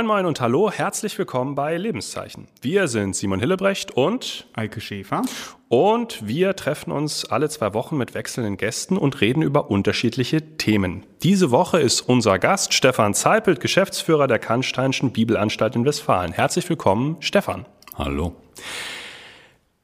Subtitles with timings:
[0.00, 2.48] Moin Moin und Hallo, herzlich willkommen bei Lebenszeichen.
[2.62, 5.20] Wir sind Simon Hillebrecht und Eike Schäfer.
[5.68, 11.04] Und wir treffen uns alle zwei Wochen mit wechselnden Gästen und reden über unterschiedliche Themen.
[11.22, 16.32] Diese Woche ist unser Gast Stefan Zeipelt, Geschäftsführer der Kannsteinschen Bibelanstalt in Westfalen.
[16.32, 17.66] Herzlich willkommen, Stefan.
[17.98, 18.34] Hallo.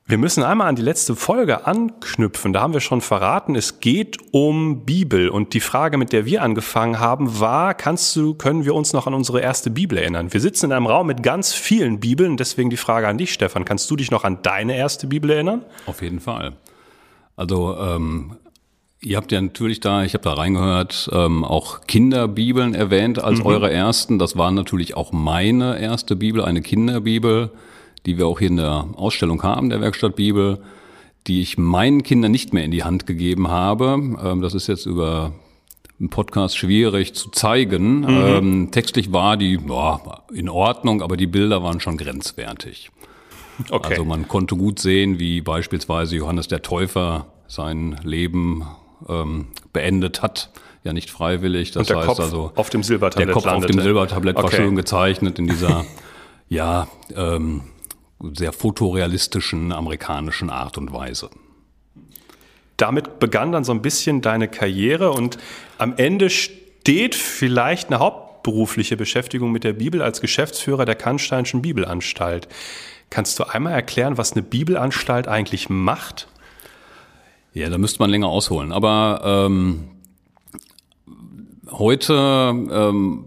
[0.09, 2.52] Wir müssen einmal an die letzte Folge anknüpfen.
[2.52, 5.29] Da haben wir schon verraten, es geht um Bibel.
[5.29, 9.09] Und die Frage, mit der wir angefangen haben, war, kannst du, können wir uns noch
[9.09, 10.32] an unsere erste Bibel erinnern?
[10.32, 12.37] Wir sitzen in einem Raum mit ganz vielen Bibeln.
[12.37, 13.65] Deswegen die Frage an dich, Stefan.
[13.65, 15.65] Kannst du dich noch an deine erste Bibel erinnern?
[15.87, 16.52] Auf jeden Fall.
[17.35, 18.37] Also, ähm,
[19.02, 23.46] Ihr habt ja natürlich da, ich habe da reingehört, ähm, auch Kinderbibeln erwähnt als mhm.
[23.46, 24.18] eure ersten.
[24.18, 27.51] Das war natürlich auch meine erste Bibel, eine Kinderbibel
[28.07, 30.60] die wir auch hier in der Ausstellung haben, der Werkstatt Bibel,
[31.26, 34.16] die ich meinen Kindern nicht mehr in die Hand gegeben habe.
[34.23, 35.32] Ähm, das ist jetzt über
[35.98, 38.01] einen Podcast schwierig zu zeigen.
[38.01, 38.07] Mhm.
[38.09, 42.90] Ähm, textlich war die boah, in Ordnung, aber die Bilder waren schon grenzwertig.
[43.71, 43.90] Okay.
[43.90, 48.66] Also man konnte gut sehen, wie beispielsweise Johannes der Täufer sein Leben
[49.09, 50.51] ähm, beendet hat.
[50.85, 51.73] Ja, nicht freiwillig.
[51.73, 53.29] Das heißt Kopf also auf dem Silbertablett.
[53.29, 53.66] Der Kopf landete.
[53.66, 54.45] auf dem Silbertablett okay.
[54.45, 55.85] war schön gezeichnet in dieser
[56.48, 57.63] ja ähm,
[58.35, 61.31] sehr fotorealistischen amerikanischen Art und Weise.
[62.77, 65.39] Damit begann dann so ein bisschen deine Karriere und
[65.78, 72.49] am Ende steht vielleicht eine hauptberufliche Beschäftigung mit der Bibel als Geschäftsführer der Kannsteinschen Bibelanstalt.
[73.09, 76.28] Kannst du einmal erklären, was eine Bibelanstalt eigentlich macht?
[77.55, 78.72] Ja, da müsste man länger ausholen.
[78.72, 79.88] Aber ähm,
[81.71, 83.25] heute ähm,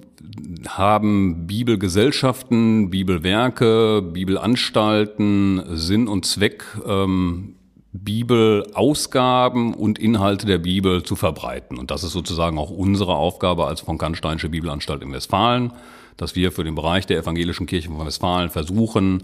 [0.67, 7.55] haben Bibelgesellschaften, Bibelwerke, Bibelanstalten Sinn und Zweck, ähm,
[7.91, 11.77] Bibelausgaben und Inhalte der Bibel zu verbreiten.
[11.77, 15.73] Und das ist sozusagen auch unsere Aufgabe als von Kannsteinische Bibelanstalt in Westfalen,
[16.15, 19.23] dass wir für den Bereich der evangelischen Kirche von Westfalen versuchen,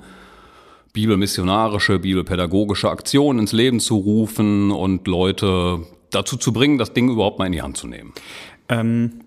[0.93, 7.37] bibelmissionarische, bibelpädagogische Aktionen ins Leben zu rufen und Leute dazu zu bringen, das Ding überhaupt
[7.37, 8.13] mal in die Hand zu nehmen.
[8.69, 9.24] Ähm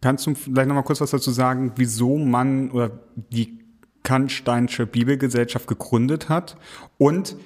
[0.00, 3.58] Kannst du vielleicht noch mal kurz was dazu sagen, wieso man oder die
[4.02, 6.56] Kannsteinsche Bibelgesellschaft gegründet hat?
[6.96, 7.36] Und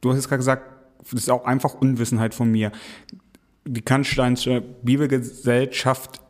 [0.00, 0.62] du hast gerade gesagt,
[1.02, 2.70] das ist auch einfach Unwissenheit von mir.
[3.66, 6.20] Die Kannsteinsche Bibelgesellschaft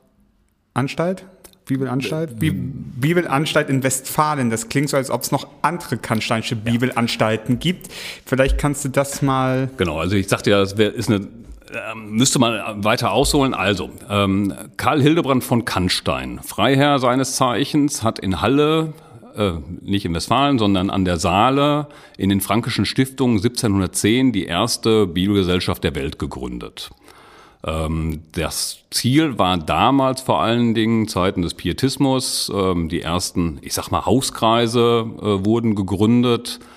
[0.72, 1.26] Anstalt?
[1.66, 2.38] Bibelanstalt?
[2.38, 4.50] Bi Bibelanstalt in Westfalen.
[4.50, 7.88] Das klingt so, als ob es noch andere Kannsteinsche Bibelanstalten gibt.
[8.26, 9.70] Vielleicht kannst du das mal.
[9.76, 11.26] Genau, also ich sagte ja, das wär, ist eine
[11.94, 13.54] müsste man weiter ausholen.
[13.54, 18.92] Also, ähm, Karl Hildebrand von Kannstein, Freiherr seines Zeichens, hat in Halle,
[19.36, 25.06] äh, nicht in Westfalen, sondern an der Saale in den Frankischen Stiftungen 1710 die erste
[25.06, 26.90] Bibelgesellschaft der Welt gegründet.
[27.66, 32.52] Ähm, das Ziel war damals vor allen Dingen Zeiten des Pietismus.
[32.54, 36.68] Ähm, die ersten, ich sag mal, Hauskreise äh, wurden gegründet ähm,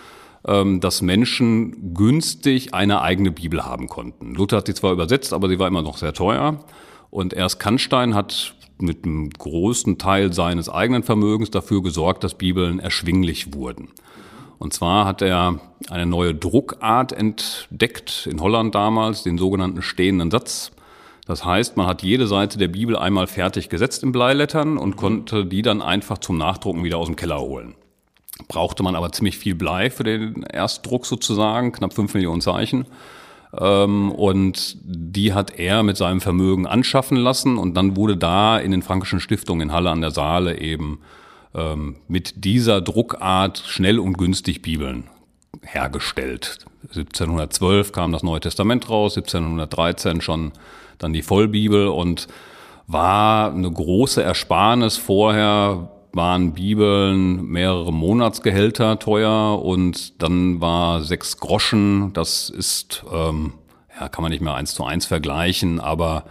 [0.47, 4.33] dass Menschen günstig eine eigene Bibel haben konnten.
[4.33, 6.63] Luther hat sie zwar übersetzt, aber sie war immer noch sehr teuer.
[7.09, 12.79] Und erst Kannstein hat mit einem großen Teil seines eigenen Vermögens dafür gesorgt, dass Bibeln
[12.79, 13.89] erschwinglich wurden.
[14.57, 15.59] Und zwar hat er
[15.89, 20.71] eine neue Druckart entdeckt in Holland damals, den sogenannten stehenden Satz.
[21.25, 25.45] Das heißt, man hat jede Seite der Bibel einmal fertig gesetzt in Bleilettern und konnte
[25.45, 27.75] die dann einfach zum Nachdrucken wieder aus dem Keller holen
[28.47, 32.85] brauchte man aber ziemlich viel Blei für den Erstdruck sozusagen, knapp fünf Millionen Zeichen.
[33.57, 38.71] Ähm, und die hat er mit seinem Vermögen anschaffen lassen und dann wurde da in
[38.71, 40.99] den Frankischen Stiftungen in Halle an der Saale eben
[41.55, 45.05] ähm, mit dieser Druckart schnell und günstig Bibeln
[45.63, 46.59] hergestellt.
[46.83, 50.51] 1712 kam das Neue Testament raus, 1713 schon
[50.97, 52.27] dann die Vollbibel und
[52.87, 62.13] war eine große Ersparnis vorher waren Bibeln mehrere Monatsgehälter teuer und dann war sechs Groschen,
[62.13, 63.53] das ist, ähm,
[63.99, 66.25] ja, kann man nicht mehr eins zu eins vergleichen, aber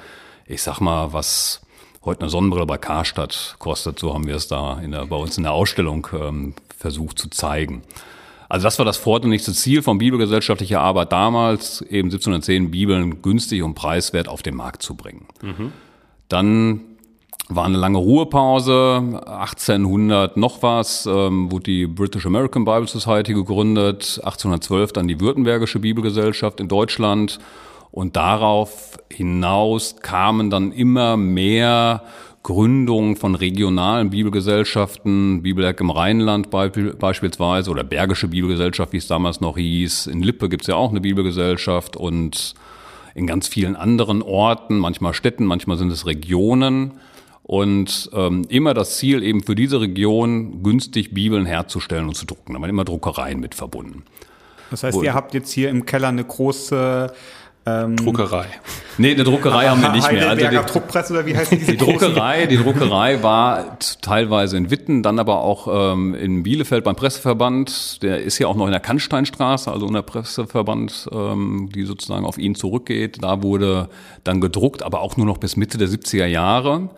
[0.47, 1.61] ich sag mal, was
[2.05, 5.37] heute eine Sonnenbrille bei Karstadt kostet, so haben wir es da in der, bei uns
[5.37, 7.83] in der Ausstellung ähm, versucht zu zeigen.
[8.49, 13.75] Also das war das vordringlichste Ziel von bibelgesellschaftlicher Arbeit damals, eben 1710 Bibeln günstig und
[13.75, 15.27] preiswert auf den Markt zu bringen.
[15.43, 15.73] Mhm.
[16.29, 16.81] Dann
[17.49, 24.21] war eine lange Ruhepause, 1800 noch was, ähm, wurde die British American Bible Society gegründet,
[24.25, 27.39] 1812 dann die Württembergische Bibelgesellschaft in Deutschland
[27.93, 32.03] und darauf hinaus kamen dann immer mehr
[32.43, 39.57] Gründungen von regionalen Bibelgesellschaften, Bibelwerk im Rheinland beispielsweise oder Bergische Bibelgesellschaft, wie es damals noch
[39.57, 40.07] hieß.
[40.07, 42.55] In Lippe gibt's ja auch eine Bibelgesellschaft und
[43.17, 47.01] in ganz vielen anderen Orten, manchmal Städten, manchmal sind es Regionen.
[47.47, 52.55] Und ähm, immer das Ziel eben für diese Region günstig Bibeln herzustellen und zu drucken.
[52.55, 54.03] Da waren immer Druckereien mit verbunden.
[54.73, 57.13] Das heißt, ihr habt jetzt hier im Keller eine große
[57.65, 58.47] ähm, Druckerei.
[58.99, 60.29] Nee, eine Druckerei haben wir nicht mehr.
[60.29, 61.59] Also die, Druckpresse oder wie heißt die?
[61.67, 66.97] Die Druckerei, die Druckerei war teilweise in Witten, dann aber auch ähm, in Bielefeld beim
[66.97, 68.03] Presseverband.
[68.03, 72.25] Der ist ja auch noch in der Kannsteinstraße, also in der Presseverband, ähm, die sozusagen
[72.25, 73.23] auf ihn zurückgeht.
[73.23, 73.89] Da wurde
[74.25, 76.91] dann gedruckt, aber auch nur noch bis Mitte der 70er Jahre.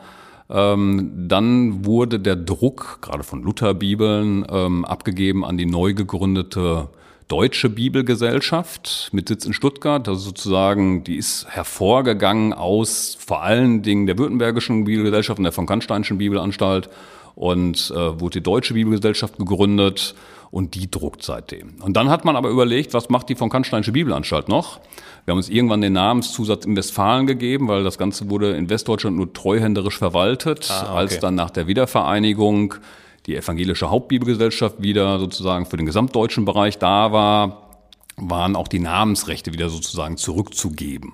[0.51, 6.89] Ähm, dann wurde der Druck, gerade von Lutherbibeln, ähm, abgegeben an die neu gegründete
[7.29, 10.09] Deutsche Bibelgesellschaft mit Sitz in Stuttgart.
[10.09, 15.67] Also sozusagen, die ist hervorgegangen aus vor allen Dingen der Württembergischen Bibelgesellschaft und der von
[15.67, 16.89] Kannsteinischen Bibelanstalt
[17.35, 20.15] und äh, wurde die Deutsche Bibelgesellschaft gegründet
[20.51, 21.75] und die druckt seitdem.
[21.83, 24.81] Und dann hat man aber überlegt, was macht die von Kannsteinische Bibelanstalt noch?
[25.29, 29.15] Wir haben uns irgendwann den Namenszusatz in Westfalen gegeben, weil das Ganze wurde in Westdeutschland
[29.15, 30.97] nur treuhänderisch verwaltet, ah, okay.
[30.97, 32.77] als dann nach der Wiedervereinigung
[33.27, 37.69] die evangelische Hauptbibelgesellschaft wieder sozusagen für den gesamtdeutschen Bereich da war,
[38.17, 41.13] waren auch die Namensrechte wieder sozusagen zurückzugeben.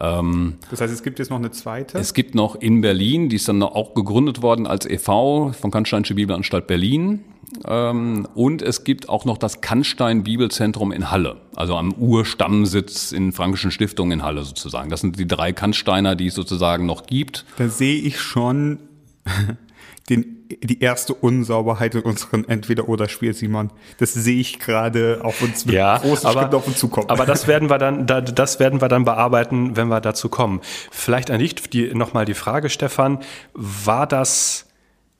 [0.00, 1.98] Ähm, das heißt, es gibt jetzt noch eine zweite?
[1.98, 5.52] Es gibt noch in Berlin, die ist dann auch gegründet worden als e.V.
[5.52, 7.24] von Kannsteinische Bibelanstalt Berlin.
[7.66, 13.32] Ähm, und es gibt auch noch das Kannstein Bibelzentrum in Halle, also am Urstammsitz in
[13.32, 14.90] Frankischen Stiftungen in Halle sozusagen.
[14.90, 17.44] Das sind die drei Kannsteiner, die es sozusagen noch gibt.
[17.56, 18.80] Da sehe ich schon
[20.08, 23.70] den, die erste Unsauberheit in unserem Entweder-Oder-Spiel, Simon.
[23.98, 27.08] Das sehe ich gerade auf uns mit ja, großen aber, auf uns zukommen.
[27.08, 30.60] Aber das werden wir dann, das werden wir dann bearbeiten, wenn wir dazu kommen.
[30.90, 33.20] Vielleicht an dich die, nochmal die Frage, Stefan.
[33.54, 34.66] War das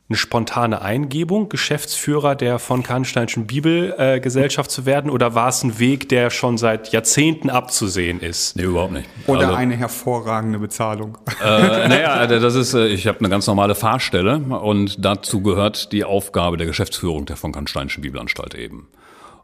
[0.09, 5.11] eine spontane Eingebung, Geschäftsführer der von Karnsteinschen Bibelgesellschaft äh, zu werden?
[5.11, 8.55] Oder war es ein Weg, der schon seit Jahrzehnten abzusehen ist?
[8.57, 9.09] Nee, überhaupt nicht.
[9.27, 11.17] Oder also, eine hervorragende Bezahlung?
[11.43, 16.05] Äh, naja, das ist, äh, ich habe eine ganz normale Fahrstelle und dazu gehört die
[16.05, 18.89] Aufgabe der Geschäftsführung der von Karnsteinschen Bibelanstalt eben.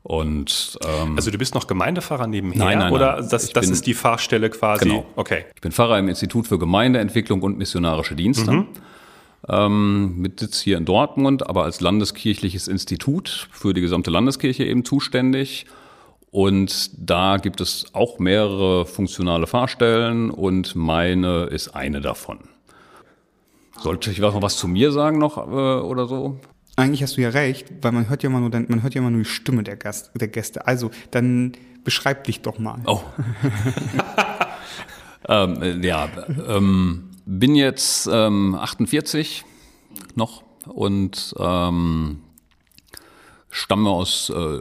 [0.03, 3.29] Und, ähm, also du bist noch Gemeindepfarrer nebenher nein, nein, oder nein.
[3.31, 4.85] das, das bin, ist die Fahrstelle quasi?
[4.85, 5.07] Genau.
[5.17, 5.45] Okay.
[5.55, 8.51] Ich bin Pfarrer im Institut für Gemeindeentwicklung und missionarische Dienste.
[8.51, 8.67] Mhm
[9.51, 14.85] ähm, mit Sitz hier in Dortmund, aber als landeskirchliches Institut für die gesamte Landeskirche eben
[14.85, 15.67] zuständig.
[16.31, 22.39] Und da gibt es auch mehrere funktionale Fahrstellen und meine ist eine davon.
[23.81, 26.39] Sollte ich noch was zu mir sagen noch äh, oder so?
[26.77, 29.11] Eigentlich hast du ja recht, weil man hört ja immer nur, man hört ja immer
[29.11, 30.67] nur die Stimme der, Gast, der Gäste.
[30.67, 31.53] Also dann
[31.83, 32.81] beschreib dich doch mal.
[32.87, 33.01] Oh.
[35.29, 36.09] ähm, ja,
[36.49, 39.45] ähm, bin jetzt ähm, 48
[40.17, 42.23] noch und ähm,
[43.51, 44.59] stamme aus äh,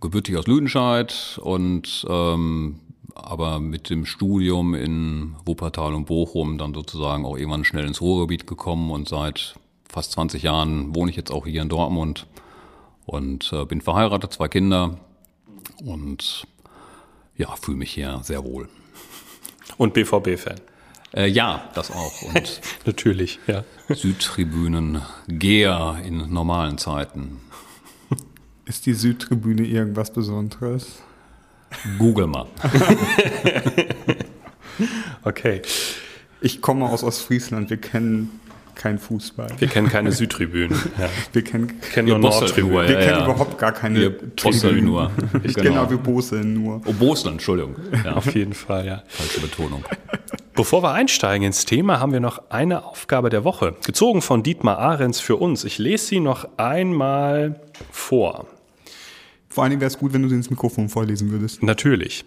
[0.00, 2.80] gebürtig aus Lüdenscheid und ähm,
[3.14, 8.46] aber mit dem Studium in Wuppertal und Bochum dann sozusagen auch irgendwann schnell ins Ruhrgebiet
[8.46, 9.54] gekommen und seit
[9.88, 12.26] fast 20 Jahren wohne ich jetzt auch hier in Dortmund
[13.06, 14.98] und äh, bin verheiratet, zwei Kinder
[15.82, 16.46] und
[17.36, 18.68] ja, fühle mich hier sehr wohl.
[19.78, 20.60] Und BVB-Fan.
[21.14, 22.22] Äh, ja, das auch.
[22.22, 23.64] Und Natürlich, ja.
[23.88, 27.40] Südtribünen, Geher in normalen Zeiten.
[28.64, 31.02] Ist die Südtribüne irgendwas Besonderes?
[31.98, 32.46] Google mal.
[35.24, 35.62] okay.
[36.40, 37.70] Ich komme aus Ostfriesland.
[37.70, 38.40] Wir kennen
[38.80, 39.48] kein Fußball.
[39.58, 40.78] Wir kennen keine Südtribünen.
[40.98, 41.10] Ja.
[41.32, 42.88] Wir kennen, kennen nur Nordtribünen.
[42.88, 43.24] Wir ja, kennen ja.
[43.24, 44.84] überhaupt gar keine wir Tribünen.
[44.84, 45.10] nur.
[45.42, 45.70] Ich, genau.
[45.70, 46.80] genau, wir boseln nur.
[46.86, 47.76] Oh, boseln, Entschuldigung.
[48.04, 48.14] Ja.
[48.14, 49.02] Auf jeden Fall, ja.
[49.08, 49.84] Falsche Betonung.
[50.54, 54.78] Bevor wir einsteigen ins Thema, haben wir noch eine Aufgabe der Woche, gezogen von Dietmar
[54.78, 55.64] Ahrens für uns.
[55.64, 58.46] Ich lese sie noch einmal vor.
[59.48, 61.62] Vor allen Dingen wäre es gut, wenn du sie ins Mikrofon vorlesen würdest.
[61.62, 62.24] Natürlich.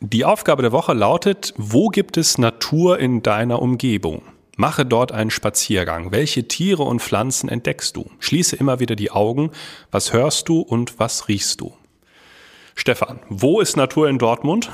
[0.00, 4.22] Die Aufgabe der Woche lautet, wo gibt es Natur in deiner Umgebung?
[4.56, 6.12] Mache dort einen Spaziergang.
[6.12, 8.10] Welche Tiere und Pflanzen entdeckst du?
[8.18, 9.50] Schließe immer wieder die Augen.
[9.90, 11.74] Was hörst du und was riechst du?
[12.74, 14.70] Stefan, wo ist Natur in Dortmund?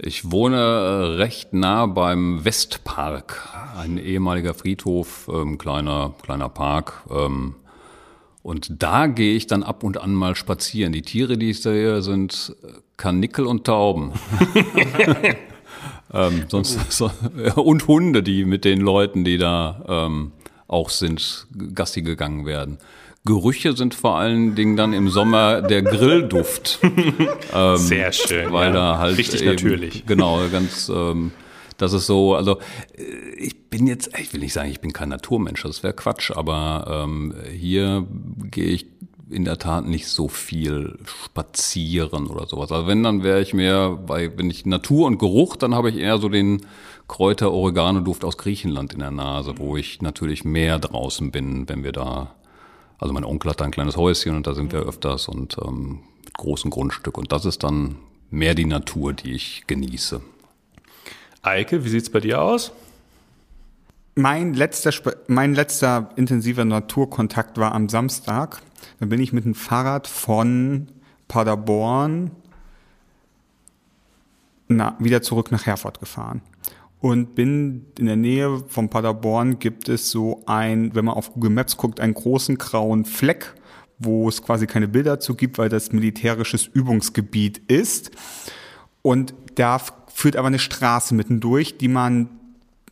[0.00, 7.02] Ich wohne äh, recht nah beim Westpark, ein ehemaliger Friedhof, ähm, kleiner, kleiner Park.
[7.10, 7.56] Ähm,
[8.44, 10.92] und da gehe ich dann ab und an mal spazieren.
[10.92, 12.54] Die Tiere, die ich sehe, sind
[12.96, 14.12] Karnickel und Tauben.
[16.10, 17.10] Ähm, sonst, so,
[17.56, 20.32] und Hunde, die mit den Leuten, die da ähm,
[20.66, 22.78] auch sind, Gassi gegangen werden.
[23.28, 26.78] Gerüche sind vor allen Dingen dann im Sommer der Grillduft.
[27.54, 28.50] ähm, Sehr schön.
[28.54, 28.72] Weil ja.
[28.72, 29.18] da halt.
[29.18, 30.06] Richtig eben, natürlich.
[30.06, 30.88] Genau, ganz.
[30.88, 31.32] Ähm,
[31.76, 32.58] das ist so, also
[32.96, 33.02] äh,
[33.36, 37.04] ich bin jetzt, ich will nicht sagen, ich bin kein Naturmensch, das wäre Quatsch, aber
[37.04, 38.06] ähm, hier
[38.50, 38.86] gehe ich
[39.28, 42.72] in der Tat nicht so viel spazieren oder sowas.
[42.72, 45.98] Also wenn, dann wäre ich mehr bei, wenn ich Natur und Geruch, dann habe ich
[45.98, 46.62] eher so den
[47.08, 52.34] Kräuter-Oregano-Duft aus Griechenland in der Nase, wo ich natürlich mehr draußen bin, wenn wir da,
[52.98, 56.00] also mein Onkel hat da ein kleines Häuschen und da sind wir öfters und ähm,
[56.24, 57.16] mit großem Grundstück.
[57.16, 57.96] Und das ist dann
[58.30, 60.20] mehr die Natur, die ich genieße.
[61.42, 62.72] Eike, wie sieht's bei dir aus?
[64.14, 64.92] Mein letzter,
[65.28, 68.60] mein letzter intensiver Naturkontakt war am Samstag.
[68.98, 70.88] Da bin ich mit dem Fahrrad von
[71.28, 72.32] Paderborn
[74.68, 76.42] na, wieder zurück nach Herford gefahren.
[77.00, 81.50] Und bin in der Nähe von Paderborn gibt es so ein, wenn man auf Google
[81.50, 83.54] Maps guckt, einen großen grauen Fleck,
[83.98, 88.10] wo es quasi keine Bilder zu gibt, weil das militärisches Übungsgebiet ist.
[89.02, 89.80] Und da
[90.12, 92.30] führt aber eine Straße mittendurch, die man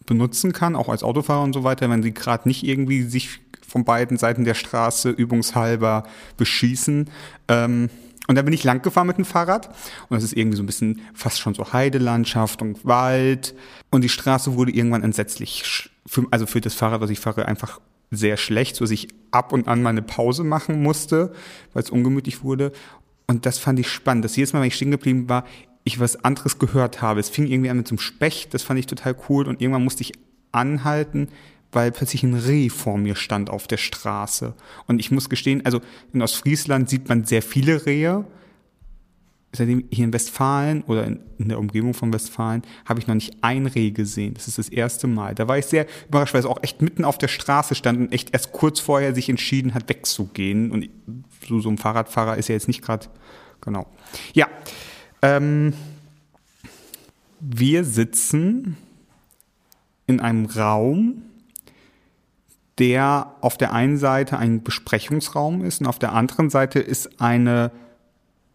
[0.06, 3.84] benutzen kann, auch als Autofahrer und so weiter, wenn sie gerade nicht irgendwie sich von
[3.84, 6.04] beiden Seiten der Straße übungshalber
[6.36, 7.10] beschießen.
[7.48, 7.90] Ähm,
[8.28, 9.68] und da bin ich lang gefahren mit dem Fahrrad
[10.08, 13.54] und das ist irgendwie so ein bisschen fast schon so Heidelandschaft und Wald
[13.90, 17.80] und die Straße wurde irgendwann entsetzlich, für, also für das Fahrrad, was ich fahre, einfach
[18.10, 21.32] sehr schlecht, so dass ich ab und an mal eine Pause machen musste,
[21.72, 22.72] weil es ungemütlich wurde.
[23.26, 25.44] Und das fand ich spannend, dass jedes Mal, wenn ich stehen geblieben war,
[25.84, 27.20] ich was anderes gehört habe.
[27.20, 29.84] Es fing irgendwie an mit so einem Specht, das fand ich total cool und irgendwann
[29.84, 30.12] musste ich
[30.52, 31.28] anhalten,
[31.72, 34.54] weil plötzlich ein Reh vor mir stand auf der Straße.
[34.86, 35.80] Und ich muss gestehen, also
[36.12, 38.24] in Ostfriesland sieht man sehr viele Rehe.
[39.52, 43.38] Seitdem hier in Westfalen oder in, in der Umgebung von Westfalen habe ich noch nicht
[43.42, 44.34] ein Reh gesehen.
[44.34, 45.34] Das ist das erste Mal.
[45.34, 48.12] Da war ich sehr überrascht, weil es auch echt mitten auf der Straße stand und
[48.12, 50.70] echt erst kurz vorher sich entschieden hat, wegzugehen.
[50.70, 50.88] Und
[51.48, 53.06] so, so ein Fahrradfahrer ist ja jetzt nicht gerade,
[53.60, 53.86] genau.
[54.34, 54.48] Ja,
[55.22, 55.72] ähm,
[57.40, 58.76] wir sitzen
[60.06, 61.22] in einem Raum,
[62.78, 67.70] der auf der einen Seite ein Besprechungsraum ist und auf der anderen Seite ist eine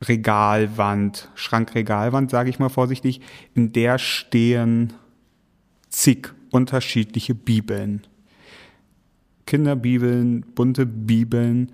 [0.02, 3.22] Regalwand, Schrankregalwand, sage ich mal vorsichtig,
[3.54, 4.94] in der stehen
[5.90, 8.02] zig unterschiedliche Bibeln.
[9.46, 11.72] Kinderbibeln, bunte Bibeln.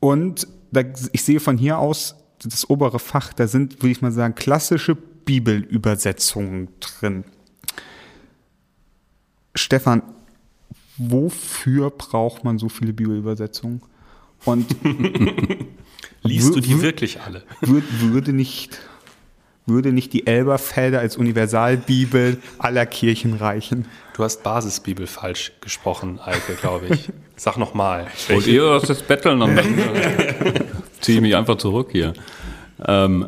[0.00, 0.82] Und da,
[1.12, 4.94] ich sehe von hier aus das obere Fach, da sind, würde ich mal sagen, klassische
[4.94, 7.24] Bibelübersetzungen drin.
[9.54, 10.02] Stefan,
[10.98, 13.82] wofür braucht man so viele Bibelübersetzungen?
[14.44, 14.76] Und
[16.22, 17.42] liest du die wirklich alle?
[17.60, 18.78] Würde nicht,
[19.66, 23.86] würde nicht die Elberfelder als Universalbibel aller Kirchen reichen?
[24.14, 27.10] Du hast Basisbibel falsch gesprochen, Eike, glaube ich.
[27.36, 28.06] Sag nochmal.
[28.28, 29.58] Und ihr das jetzt betteln, dann
[31.00, 32.14] ziehe ich mich einfach zurück hier.
[32.86, 33.26] Ähm,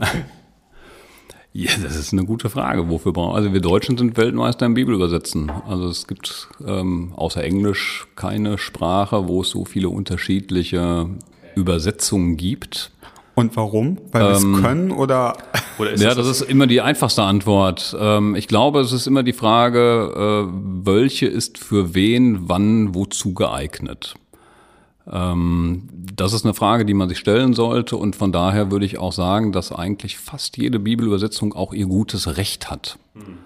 [1.52, 2.88] ja, das ist eine gute Frage.
[2.88, 5.50] Wofür brauchen Also wir Deutschen sind Weltmeister im Bibelübersetzen.
[5.66, 11.08] Also es gibt ähm, außer Englisch keine Sprache, wo es so viele unterschiedliche
[11.54, 12.92] Übersetzungen gibt.
[13.34, 13.98] Und warum?
[14.10, 15.36] Weil wir ähm, es können oder?
[15.78, 17.96] oder ja, das ist immer die einfachste Antwort.
[17.98, 20.52] Ähm, ich glaube, es ist immer die Frage, äh,
[20.84, 24.16] welche ist für wen, wann, wozu geeignet.
[25.10, 28.98] Ähm, das ist eine Frage, die man sich stellen sollte und von daher würde ich
[28.98, 32.98] auch sagen, dass eigentlich fast jede Bibelübersetzung auch ihr gutes Recht hat.
[33.14, 33.38] Mhm.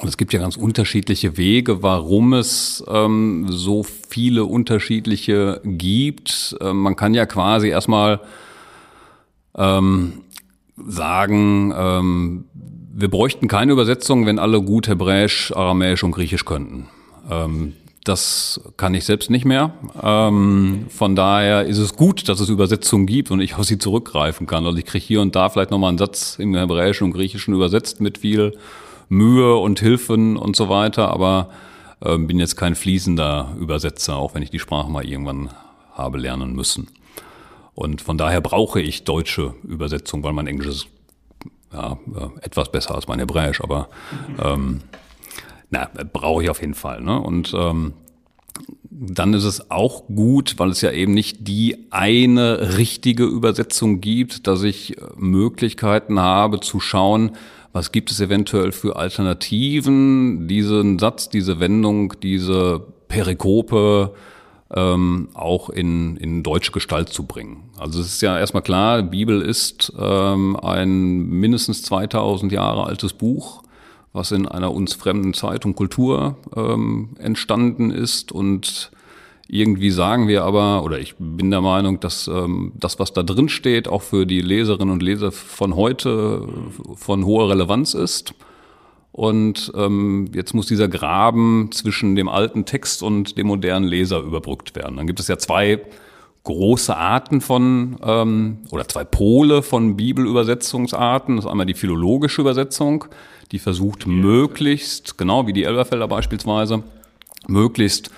[0.00, 6.56] und es gibt ja ganz unterschiedliche Wege, warum es ähm, so viele unterschiedliche gibt.
[6.62, 8.20] Ähm, man kann ja quasi erstmal
[9.54, 11.74] sagen,
[12.94, 16.88] wir bräuchten keine Übersetzung, wenn alle gut Hebräisch, Aramäisch und Griechisch könnten.
[17.30, 17.74] Ähm,
[18.04, 19.74] das kann ich selbst nicht mehr.
[20.02, 24.46] Ähm, von daher ist es gut, dass es Übersetzungen gibt und ich auf sie zurückgreifen
[24.46, 24.66] kann.
[24.66, 28.00] Also ich kriege hier und da vielleicht nochmal einen Satz im Hebräischen und Griechischen übersetzt
[28.00, 28.58] mit viel
[29.08, 31.50] Mühe und Hilfen und so weiter, aber
[32.00, 35.50] äh, bin jetzt kein fließender Übersetzer, auch wenn ich die Sprache mal irgendwann
[35.92, 36.88] habe lernen müssen.
[37.74, 40.86] Und von daher brauche ich deutsche Übersetzung, weil mein Englisch ist
[41.72, 43.88] ja, äh, etwas besser als mein Hebräisch, aber
[44.42, 44.80] ähm,
[45.72, 47.00] na, brauche ich auf jeden Fall.
[47.00, 47.18] Ne?
[47.18, 47.94] Und ähm,
[48.90, 54.46] dann ist es auch gut, weil es ja eben nicht die eine richtige Übersetzung gibt,
[54.46, 57.32] dass ich Möglichkeiten habe zu schauen,
[57.72, 64.12] was gibt es eventuell für Alternativen, diesen Satz, diese Wendung, diese Perikope
[64.74, 67.70] ähm, auch in, in deutsche Gestalt zu bringen.
[67.78, 73.62] Also es ist ja erstmal klar, Bibel ist ähm, ein mindestens 2000 Jahre altes Buch
[74.12, 78.32] was in einer uns fremden Zeit und Kultur ähm, entstanden ist.
[78.32, 78.90] Und
[79.48, 83.48] irgendwie sagen wir aber, oder ich bin der Meinung, dass ähm, das, was da drin
[83.48, 86.46] steht, auch für die Leserinnen und Leser von heute
[86.94, 88.34] von hoher Relevanz ist.
[89.12, 94.74] Und ähm, jetzt muss dieser Graben zwischen dem alten Text und dem modernen Leser überbrückt
[94.74, 94.96] werden.
[94.96, 95.82] Dann gibt es ja zwei
[96.44, 101.36] große Arten von ähm, oder zwei Pole von Bibelübersetzungsarten.
[101.36, 103.04] Das ist einmal die philologische Übersetzung,
[103.52, 106.82] die versucht möglichst, genau wie die Elberfelder beispielsweise,
[107.46, 108.10] möglichst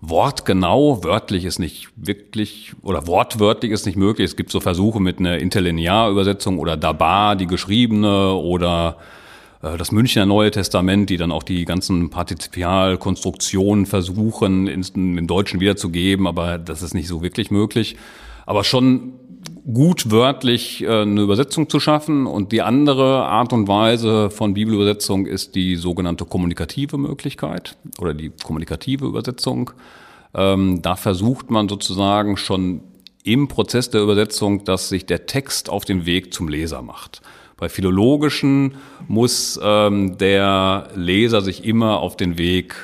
[0.00, 4.24] wortgenau, wörtlich ist nicht wirklich oder wortwörtlich ist nicht möglich.
[4.24, 8.96] Es gibt so Versuche mit einer Interlinearübersetzung oder Dabar, die geschriebene oder
[9.62, 16.58] das Münchner Neue Testament, die dann auch die ganzen Partizipialkonstruktionen versuchen, im Deutschen wiederzugeben, aber
[16.58, 17.96] das ist nicht so wirklich möglich.
[18.44, 19.12] Aber schon
[19.72, 22.26] gut wörtlich äh, eine Übersetzung zu schaffen.
[22.26, 28.32] Und die andere Art und Weise von Bibelübersetzung ist die sogenannte kommunikative Möglichkeit oder die
[28.42, 29.70] kommunikative Übersetzung.
[30.34, 32.80] Ähm, da versucht man sozusagen schon
[33.24, 37.22] im Prozess der Übersetzung, dass sich der Text auf den Weg zum Leser macht.
[37.62, 38.74] Bei philologischen
[39.06, 42.74] muss ähm, der Leser sich immer auf den Weg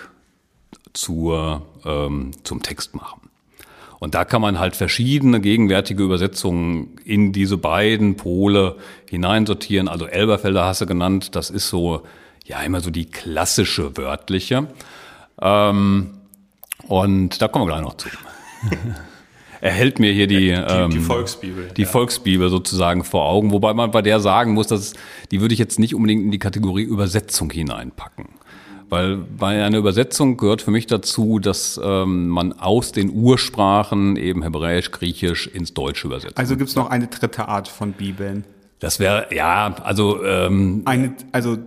[0.92, 3.28] zur, ähm, zum Text machen.
[3.98, 8.76] Und da kann man halt verschiedene gegenwärtige Übersetzungen in diese beiden Pole
[9.10, 9.88] hineinsortieren.
[9.88, 12.02] Also Elberfelder hast du genannt, das ist so,
[12.44, 14.68] ja, immer so die klassische wörtliche.
[15.42, 16.10] Ähm,
[16.86, 18.10] und da kommen wir gleich noch zu.
[19.60, 21.68] er hält mir hier die, die, ähm, die Volksbibel.
[21.76, 21.88] Die ja.
[21.88, 24.94] Volksbibel sozusagen vor Augen, wobei man bei der sagen muss, dass
[25.30, 28.26] die würde ich jetzt nicht unbedingt in die Kategorie Übersetzung hineinpacken.
[28.90, 34.42] Weil bei einer Übersetzung gehört für mich dazu, dass ähm, man aus den Ursprachen, eben
[34.42, 36.38] Hebräisch, Griechisch, ins Deutsche übersetzt.
[36.38, 38.44] Also gibt es noch eine dritte Art von Bibeln?
[38.78, 41.58] Das wäre, ja, also ähm, eine, also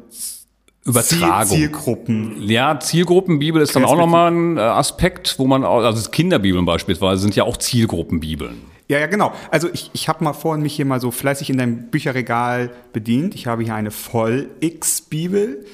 [0.84, 1.58] Übertragung.
[1.58, 2.42] Zielgruppen.
[2.42, 7.36] Ja, Zielgruppenbibel ist dann auch nochmal ein äh, Aspekt, wo man, also Kinderbibeln beispielsweise sind
[7.36, 8.72] ja auch Zielgruppenbibeln.
[8.88, 9.32] Ja, ja, genau.
[9.52, 13.36] Also ich, ich habe mal vorhin mich hier mal so fleißig in deinem Bücherregal bedient.
[13.36, 15.66] Ich habe hier eine Voll-X-Bibel.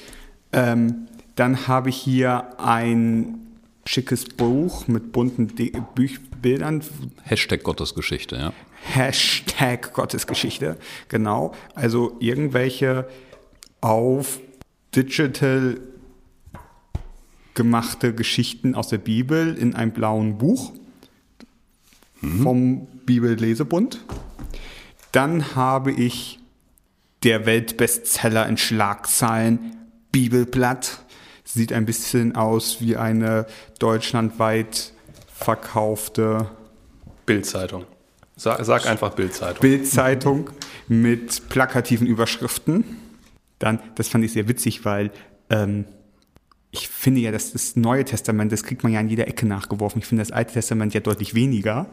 [0.51, 3.39] Ähm, dann habe ich hier ein
[3.85, 6.83] schickes Buch mit bunten De Büch Bildern.
[7.23, 8.53] Hashtag Gottesgeschichte, ja.
[8.83, 10.77] Hashtag Gottesgeschichte,
[11.09, 11.53] genau.
[11.73, 13.07] Also irgendwelche
[13.81, 14.39] auf
[14.97, 15.79] digital
[17.53, 20.73] gemachte Geschichten aus der Bibel in einem blauen Buch
[22.21, 22.43] mhm.
[22.43, 24.03] vom Bibellesebund.
[25.11, 26.39] Dann habe ich
[27.23, 29.75] der Weltbestseller in Schlagzeilen
[30.11, 30.99] Bibelblatt
[31.47, 33.47] Sieht ein bisschen aus wie eine
[33.79, 34.91] deutschlandweit
[35.33, 36.49] verkaufte
[37.25, 37.85] Bildzeitung.
[38.35, 39.61] Sag, sag einfach Bildzeitung.
[39.61, 40.49] Bildzeitung
[40.89, 42.83] mit plakativen Überschriften.
[43.59, 45.11] Dann, das fand ich sehr witzig, weil
[45.49, 45.85] ähm,
[46.71, 49.99] ich finde ja, dass das Neue Testament, das kriegt man ja an jeder Ecke nachgeworfen.
[49.99, 51.89] Ich finde das Alte Testament ja deutlich weniger.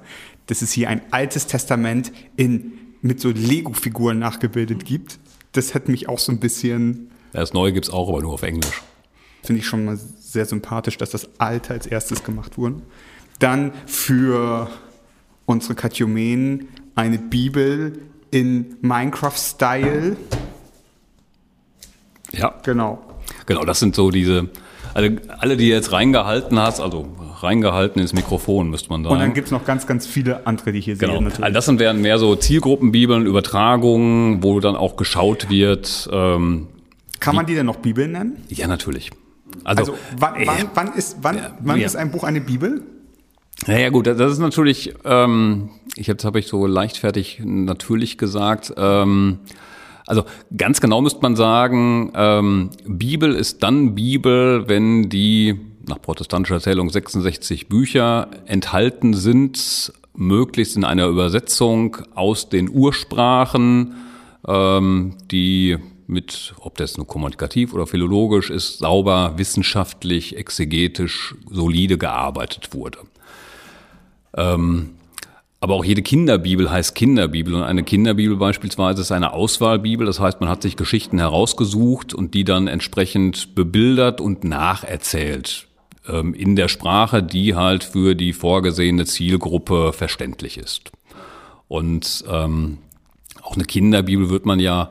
[0.46, 5.18] Dass es hier ein altes Testament in, mit so Lego-Figuren nachgebildet gibt,
[5.52, 7.10] das hat mich auch so ein bisschen.
[7.32, 8.82] Das Neue gibt es auch, aber nur auf Englisch.
[9.42, 12.82] Finde ich schon mal sehr sympathisch, dass das Alte als erstes gemacht wurde.
[13.38, 14.70] Dann für
[15.46, 18.00] unsere Katjumenen eine Bibel
[18.30, 20.16] in Minecraft-Style.
[22.38, 22.54] Ja.
[22.64, 23.02] Genau.
[23.46, 24.48] Genau, das sind so diese,
[24.94, 27.06] also alle, die jetzt reingehalten hast, also
[27.40, 29.14] reingehalten ins Mikrofon, müsste man sagen.
[29.14, 31.14] Und dann gibt es noch ganz, ganz viele andere, die hier genau.
[31.14, 31.24] sehen.
[31.24, 31.44] Natürlich.
[31.44, 36.08] Also das sind wären mehr so Zielgruppenbibeln, Übertragungen, wo dann auch geschaut wird.
[36.12, 36.68] Ähm,
[37.20, 38.44] Kann man die denn noch Bibeln nennen?
[38.48, 39.10] Ja, natürlich.
[39.62, 41.86] Also, also wann, wann, wann, ist, wann, wann ja.
[41.86, 42.82] ist ein Buch eine Bibel?
[43.66, 49.38] Naja gut, das ist natürlich, ähm, ich jetzt habe ich so leichtfertig natürlich gesagt, ähm,
[50.06, 50.24] also
[50.56, 56.90] ganz genau müsste man sagen, ähm, Bibel ist dann Bibel, wenn die nach protestantischer Erzählung
[56.90, 63.94] 66 Bücher enthalten sind, möglichst in einer Übersetzung aus den Ursprachen,
[64.46, 72.74] ähm, die mit, ob das nur kommunikativ oder philologisch ist, sauber, wissenschaftlich, exegetisch, solide gearbeitet
[72.74, 72.98] wurde.
[74.36, 74.90] Ähm,
[75.64, 80.06] aber auch jede Kinderbibel heißt Kinderbibel und eine Kinderbibel beispielsweise ist eine Auswahlbibel.
[80.06, 85.68] Das heißt, man hat sich Geschichten herausgesucht und die dann entsprechend bebildert und nacherzählt
[86.06, 90.92] ähm, in der Sprache, die halt für die vorgesehene Zielgruppe verständlich ist.
[91.66, 92.76] Und ähm,
[93.40, 94.90] auch eine Kinderbibel wird man ja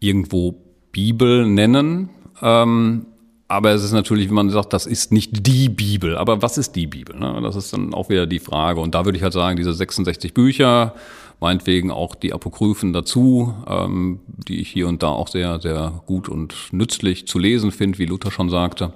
[0.00, 0.56] irgendwo
[0.92, 2.08] Bibel nennen.
[2.40, 3.04] Ähm,
[3.48, 6.16] aber es ist natürlich, wie man sagt, das ist nicht die Bibel.
[6.16, 7.16] Aber was ist die Bibel?
[7.16, 7.40] Ne?
[7.42, 8.80] Das ist dann auch wieder die Frage.
[8.80, 10.94] Und da würde ich halt sagen, diese 66 Bücher,
[11.38, 16.28] meinetwegen auch die Apokryphen dazu, ähm, die ich hier und da auch sehr, sehr gut
[16.28, 18.92] und nützlich zu lesen finde, wie Luther schon sagte.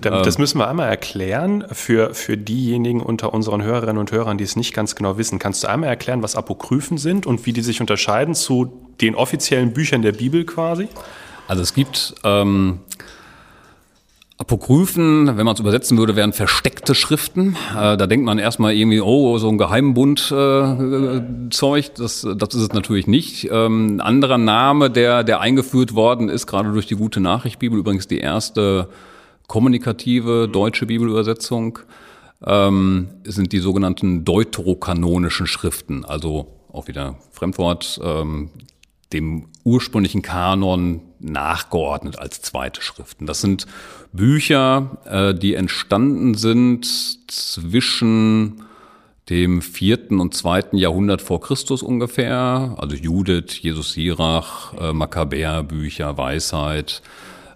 [0.00, 4.56] Das müssen wir einmal erklären für, für diejenigen unter unseren Hörerinnen und Hörern, die es
[4.56, 5.38] nicht ganz genau wissen.
[5.38, 9.74] Kannst du einmal erklären, was Apokryphen sind und wie die sich unterscheiden zu den offiziellen
[9.74, 10.88] Büchern der Bibel quasi?
[11.48, 12.78] Also es gibt ähm,
[14.42, 17.56] Apokryphen, wenn man es übersetzen würde, wären versteckte Schriften.
[17.76, 22.72] Äh, da denkt man erstmal irgendwie, oh, so ein Geheimbund-Zeug, äh, das, das ist es
[22.72, 23.48] natürlich nicht.
[23.52, 27.78] Ähm, ein anderer Name, der, der eingeführt worden ist, gerade durch die gute Nachricht Bibel,
[27.78, 28.88] übrigens die erste
[29.46, 31.78] kommunikative deutsche Bibelübersetzung,
[32.44, 38.50] ähm, sind die sogenannten deuterokanonischen Schriften, also auch wieder Fremdwort, ähm,
[39.12, 43.26] dem ursprünglichen Kanon nachgeordnet als zweite Schriften.
[43.26, 43.66] Das sind
[44.12, 46.86] Bücher, äh, die entstanden sind
[47.30, 48.62] zwischen
[49.30, 57.02] dem vierten und zweiten Jahrhundert vor Christus ungefähr, also Judith, Jesus Sirach, äh, Makkabäerbücher, Weisheit,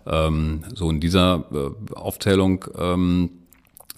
[0.07, 3.31] ähm, so in dieser äh, Aufzählung ähm,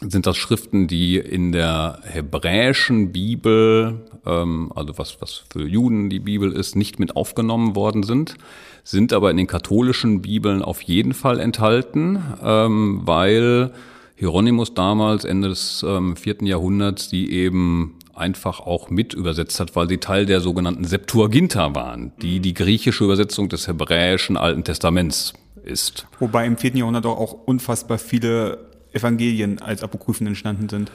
[0.00, 6.20] sind das Schriften, die in der hebräischen Bibel, ähm, also was, was für Juden die
[6.20, 8.36] Bibel ist, nicht mit aufgenommen worden sind,
[8.84, 13.72] sind aber in den katholischen Bibeln auf jeden Fall enthalten, ähm, weil
[14.16, 19.88] Hieronymus damals, Ende des ähm, vierten Jahrhunderts, die eben einfach auch mit übersetzt hat, weil
[19.88, 26.06] sie Teil der sogenannten Septuaginta waren, die die griechische Übersetzung des hebräischen Alten Testaments ist.
[26.18, 30.90] Wobei im vierten Jahrhundert auch unfassbar viele Evangelien als Apokryphen entstanden sind.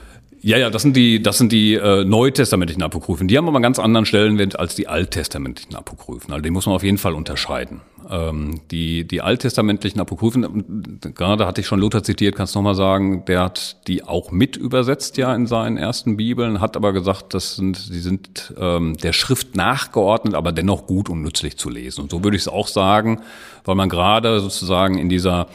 [0.46, 3.28] Ja, ja, das sind die, das sind die äh, neutestamentlichen Apokryphen.
[3.28, 6.34] Die haben aber einen ganz anderen Stellenwert als die alttestamentlichen Apokryphen.
[6.34, 7.80] Also die muss man auf jeden Fall unterscheiden.
[8.10, 13.24] Ähm, die, die alttestamentlichen Apokryphen, gerade hatte ich schon Luther zitiert, kannst du nochmal sagen,
[13.24, 17.56] der hat die auch mit übersetzt ja in seinen ersten Bibeln, hat aber gesagt, das
[17.56, 22.02] sind, die sind ähm, der Schrift nachgeordnet, aber dennoch gut und nützlich zu lesen.
[22.02, 23.22] Und so würde ich es auch sagen,
[23.64, 25.46] weil man gerade sozusagen in dieser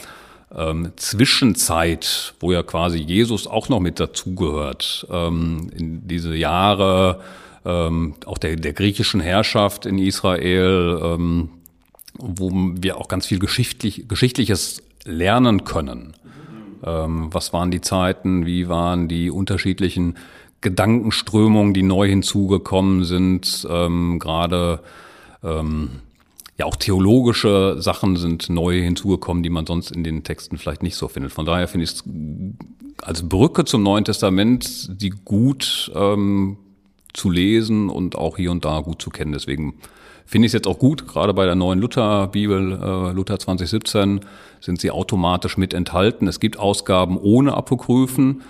[0.55, 7.21] ähm, Zwischenzeit, wo ja quasi Jesus auch noch mit dazugehört, ähm, in diese Jahre
[7.65, 11.49] ähm, auch der, der griechischen Herrschaft in Israel, ähm,
[12.17, 16.13] wo wir auch ganz viel geschichtlich, Geschichtliches lernen können.
[16.83, 20.15] Ähm, was waren die Zeiten, wie waren die unterschiedlichen
[20.61, 24.81] Gedankenströmungen, die neu hinzugekommen sind, ähm, gerade
[25.43, 26.01] ähm,
[26.59, 30.97] ja auch theologische Sachen sind neu hinzugekommen, die man sonst in den Texten vielleicht nicht
[30.97, 31.31] so findet.
[31.31, 32.03] Von daher finde ich es
[33.01, 36.57] als Brücke zum Neuen Testament, die gut ähm,
[37.13, 39.31] zu lesen und auch hier und da gut zu kennen.
[39.31, 39.75] Deswegen
[40.25, 44.19] finde ich es jetzt auch gut, gerade bei der neuen Luther-Bibel, äh, Luther 2017,
[44.59, 46.27] sind sie automatisch mit enthalten.
[46.27, 48.41] Es gibt Ausgaben ohne Apokryphen.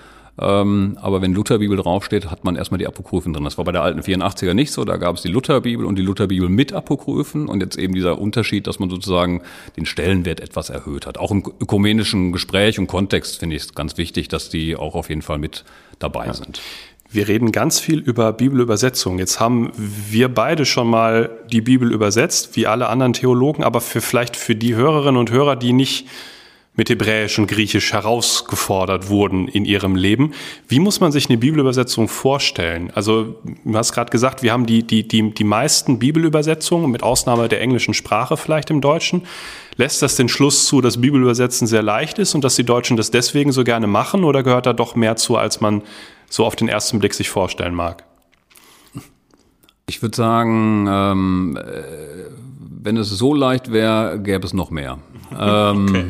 [0.41, 3.43] Ähm, aber wenn Lutherbibel draufsteht, hat man erstmal die Apokryphen drin.
[3.43, 4.85] Das war bei der alten 84er nicht so.
[4.85, 7.47] Da gab es die Lutherbibel und die Lutherbibel mit Apokryphen.
[7.47, 9.41] Und jetzt eben dieser Unterschied, dass man sozusagen
[9.75, 11.17] den Stellenwert etwas erhöht hat.
[11.17, 15.09] Auch im ökumenischen Gespräch und Kontext finde ich es ganz wichtig, dass die auch auf
[15.09, 15.65] jeden Fall mit
[15.99, 16.33] dabei ja.
[16.33, 16.61] sind.
[17.11, 19.17] Wir reden ganz viel über Bibelübersetzung.
[19.17, 23.99] Jetzt haben wir beide schon mal die Bibel übersetzt, wie alle anderen Theologen, aber für
[23.99, 26.07] vielleicht für die Hörerinnen und Hörer, die nicht
[26.79, 30.31] mit Hebräisch und Griechisch herausgefordert wurden in ihrem Leben.
[30.69, 32.89] Wie muss man sich eine Bibelübersetzung vorstellen?
[32.95, 37.49] Also, du hast gerade gesagt, wir haben die, die, die, die meisten Bibelübersetzungen, mit Ausnahme
[37.49, 39.23] der englischen Sprache vielleicht im Deutschen.
[39.75, 43.11] Lässt das den Schluss zu, dass Bibelübersetzen sehr leicht ist und dass die Deutschen das
[43.11, 45.83] deswegen so gerne machen oder gehört da doch mehr zu, als man
[46.29, 48.05] so auf den ersten Blick sich vorstellen mag?
[49.89, 52.29] Ich würde sagen, ähm, äh,
[52.81, 54.99] wenn es so leicht wäre, gäbe es noch mehr.
[55.31, 56.05] Ähm, okay.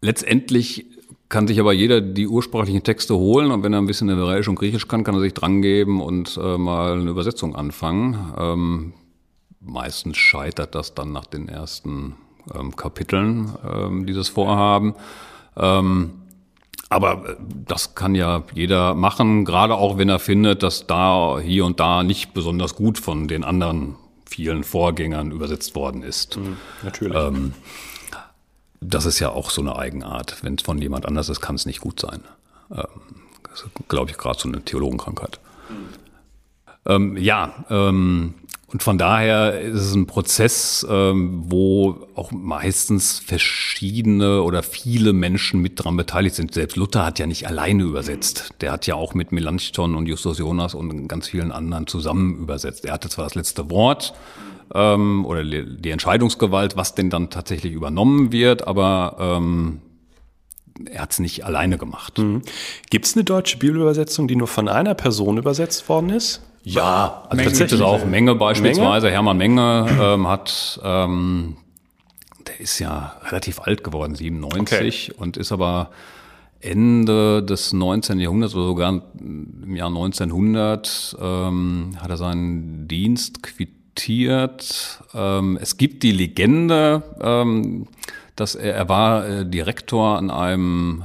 [0.00, 0.86] Letztendlich
[1.28, 4.54] kann sich aber jeder die ursprünglichen Texte holen und wenn er ein bisschen Hebräisch und
[4.54, 8.32] Griechisch kann, kann er sich drangeben und äh, mal eine Übersetzung anfangen.
[8.38, 8.92] Ähm,
[9.60, 12.14] meistens scheitert das dann nach den ersten
[12.54, 14.94] ähm, Kapiteln ähm, dieses Vorhaben.
[15.56, 16.12] Ähm,
[16.88, 21.66] aber äh, das kann ja jeder machen, gerade auch wenn er findet, dass da hier
[21.66, 26.38] und da nicht besonders gut von den anderen vielen Vorgängern übersetzt worden ist.
[26.38, 27.16] Mhm, natürlich.
[28.80, 30.38] Das ist ja auch so eine Eigenart.
[30.42, 32.20] Wenn es von jemand anders ist, kann es nicht gut sein.
[32.70, 32.84] Ähm,
[33.48, 35.40] das ist, glaube ich, gerade so eine Theologenkrankheit.
[36.86, 38.34] Ähm, ja, ähm,
[38.70, 45.62] und von daher ist es ein Prozess, ähm, wo auch meistens verschiedene oder viele Menschen
[45.62, 46.52] mit dran beteiligt sind.
[46.52, 48.50] Selbst Luther hat ja nicht alleine übersetzt.
[48.60, 52.84] Der hat ja auch mit Melanchthon und Justus Jonas und ganz vielen anderen zusammen übersetzt.
[52.84, 54.12] Er hatte zwar das letzte Wort,
[54.74, 59.80] ähm, oder die Entscheidungsgewalt, was denn dann tatsächlich übernommen wird, aber ähm,
[60.86, 62.18] er hat es nicht alleine gemacht.
[62.18, 62.42] Mhm.
[62.90, 66.42] Gibt es eine deutsche Bibelübersetzung, die nur von einer Person übersetzt worden ist?
[66.62, 67.64] Ja, also Menge.
[67.64, 68.04] es auch.
[68.04, 69.06] Menge beispielsweise.
[69.06, 69.14] Menge?
[69.14, 71.56] Hermann Menge ähm, hat, ähm,
[72.46, 75.20] der ist ja relativ alt geworden, 97, okay.
[75.20, 75.90] und ist aber
[76.60, 78.18] Ende des 19.
[78.18, 85.02] Jahrhunderts oder sogar im Jahr 1900 ähm, hat er seinen Dienst quittiert zitiert.
[85.14, 87.86] Ähm, es gibt die Legende, ähm,
[88.36, 91.04] dass er, er war äh, Direktor an einem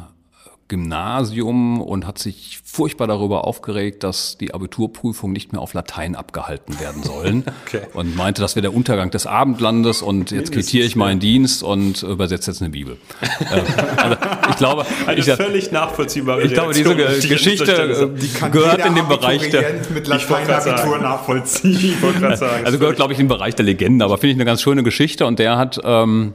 [0.68, 6.80] Gymnasium und hat sich furchtbar darüber aufgeregt, dass die Abiturprüfungen nicht mehr auf Latein abgehalten
[6.80, 7.44] werden sollen.
[7.66, 7.82] Okay.
[7.94, 12.04] Und meinte, das wäre der Untergang des Abendlandes und jetzt quittiere ich meinen Dienst und
[12.04, 12.98] übersetze jetzt eine Bibel.
[13.40, 13.62] äh,
[13.98, 14.18] also
[14.50, 18.40] ich glaube, Eine ich, völlig nachvollziehbare ich glaube, diese die Geschichte äh.
[18.40, 21.04] Kann gehört jeder in den Bereich der, mit Ich wollte grad Lateinabitur sagen.
[21.04, 21.94] nachvollziehen.
[22.64, 24.84] Also gehört, glaube ich, in den Bereich der Legenden, aber finde ich eine ganz schöne
[24.84, 26.34] Geschichte und der hat ähm,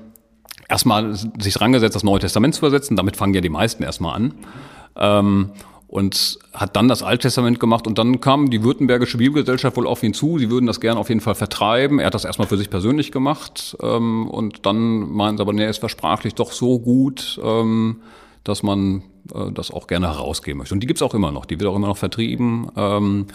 [0.68, 2.96] erstmal sich dran gesetzt, das Neue Testament zu übersetzen.
[2.96, 4.34] Damit fangen ja die meisten erstmal an.
[4.96, 5.50] Ähm,
[5.88, 10.02] und hat dann das Alte Testament gemacht und dann kam die Württembergische Bibelgesellschaft wohl auf
[10.02, 11.98] ihn zu, sie würden das gerne auf jeden Fall vertreiben.
[11.98, 15.64] Er hat das erstmal für sich persönlich gemacht ähm, und dann meinen sie aber, nee,
[15.64, 18.02] es war sprachlich doch so gut, ähm,
[18.44, 19.02] dass man
[19.34, 20.74] äh, das auch gerne herausgeben möchte.
[20.74, 22.70] Und die gibt's auch immer noch, die wird auch immer noch vertrieben.
[22.76, 23.26] Ähm,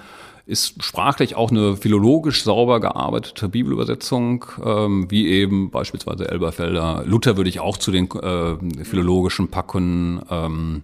[0.45, 7.03] ist sprachlich auch eine philologisch sauber gearbeitete Bibelübersetzung, ähm, wie eben beispielsweise Elberfelder.
[7.05, 10.21] Luther würde ich auch zu den äh, philologischen packen.
[10.29, 10.83] Ähm,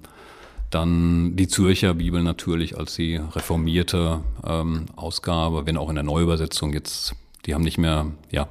[0.69, 6.73] dann die Zürcher Bibel natürlich als die reformierte ähm, Ausgabe, wenn auch in der Neuübersetzung
[6.73, 8.47] jetzt, die haben nicht mehr, ja,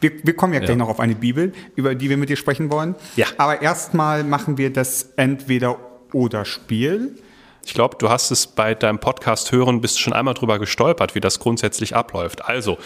[0.00, 0.76] Wir, wir kommen ja gleich Ja.
[0.76, 2.94] noch auf eine Bibel, über die wir mit dir sprechen wollen.
[3.16, 3.26] Ja.
[3.36, 7.16] Aber erstmal machen wir das Entweder-Oder-Spiel.
[7.64, 11.20] Ich glaube, du hast es bei deinem Podcast hören, bist schon einmal drüber gestolpert, wie
[11.20, 12.44] das grundsätzlich abläuft.
[12.44, 12.78] Also,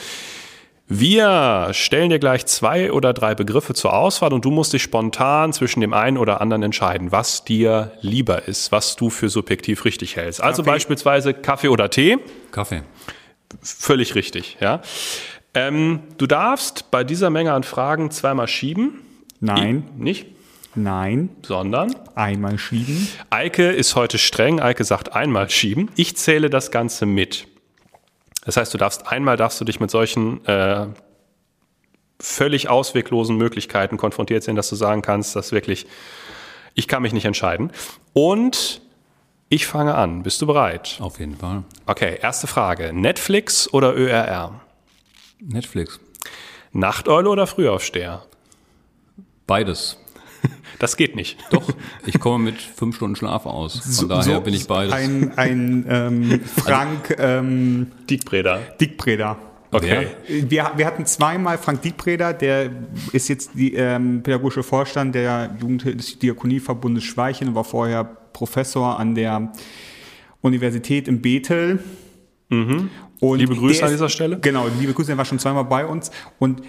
[0.88, 5.52] wir stellen dir gleich zwei oder drei Begriffe zur Auswahl und du musst dich spontan
[5.52, 10.14] zwischen dem einen oder anderen entscheiden, was dir lieber ist, was du für subjektiv richtig
[10.14, 10.40] hältst.
[10.40, 10.70] Also Kaffee.
[10.70, 12.18] beispielsweise Kaffee oder Tee,
[12.52, 12.82] Kaffee.
[13.60, 14.80] völlig richtig, ja.
[15.54, 19.00] Ähm, du darfst bei dieser Menge an Fragen zweimal schieben.
[19.40, 20.26] Nein, Nicht,
[20.76, 23.08] nein, sondern einmal schieben.
[23.30, 24.60] Eike ist heute streng.
[24.60, 25.90] Eike sagt einmal schieben.
[25.96, 27.46] Ich zähle das Ganze mit.
[28.44, 30.86] Das heißt, du darfst einmal darfst du dich mit solchen äh,
[32.20, 35.86] völlig ausweglosen Möglichkeiten konfrontiert sehen, dass du sagen kannst, dass wirklich
[36.74, 37.72] ich kann mich nicht entscheiden.
[38.12, 38.82] Und
[39.48, 40.22] ich fange an.
[40.22, 40.98] Bist du bereit?
[41.00, 41.64] Auf jeden Fall.
[41.86, 42.92] Okay, erste Frage.
[42.92, 44.60] Netflix oder ÖRR?
[45.40, 46.00] Netflix.
[46.72, 48.22] Nachteule oder Frühaufsteher?
[49.46, 49.98] Beides.
[50.78, 51.38] Das geht nicht.
[51.50, 51.62] Doch,
[52.04, 53.98] ich komme mit fünf Stunden Schlaf aus.
[53.98, 54.92] Von daher bin ich beides.
[54.92, 58.59] Ein, ein ähm, Frank ähm, Diekbreder.
[58.78, 59.38] Dickbreder.
[59.70, 60.09] Okay.
[60.28, 62.70] Wir, wir hatten zweimal Frank Diekbreder, der
[63.12, 69.52] ist jetzt die ähm, pädagogische Vorstand der Jugenddiakonieverbundes Schweichen und war vorher Professor an der
[70.42, 71.82] Universität in Bethel.
[72.50, 72.90] Und Mhm.
[73.20, 74.38] Liebe Grüße an dieser Stelle.
[74.40, 76.62] Genau, liebe Grüße, der war schon zweimal bei uns und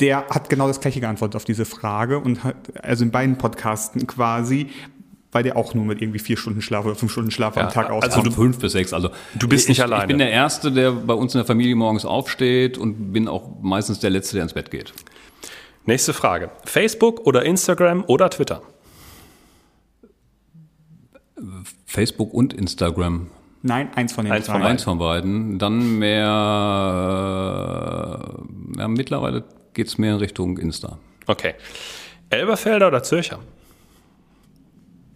[0.00, 4.06] der hat genau das gleiche geantwortet auf diese Frage und hat, also in beiden Podcasten
[4.06, 4.68] quasi,
[5.32, 7.70] weil der auch nur mit irgendwie vier Stunden Schlaf oder fünf Stunden Schlaf Ja, am
[7.70, 8.34] Tag also auskommt.
[8.34, 8.92] Von fünf bis sechs.
[8.92, 10.04] Also Du bist nicht ich, alleine.
[10.04, 13.60] Ich bin der Erste, der bei uns in der Familie morgens aufsteht und bin auch
[13.60, 14.92] meistens der Letzte, der ins Bett geht.
[15.86, 16.50] Nächste Frage.
[16.64, 18.62] Facebook oder Instagram oder Twitter?
[21.84, 23.28] Facebook und Instagram.
[23.62, 25.58] Nein, eins von den Eins von Eins von beiden.
[25.58, 26.26] Dann mehr,
[28.76, 29.44] äh, ja, mittlerweile
[29.74, 30.98] geht's mehr in Richtung Insta.
[31.26, 31.54] Okay.
[32.30, 33.40] Elberfelder oder Zürcher?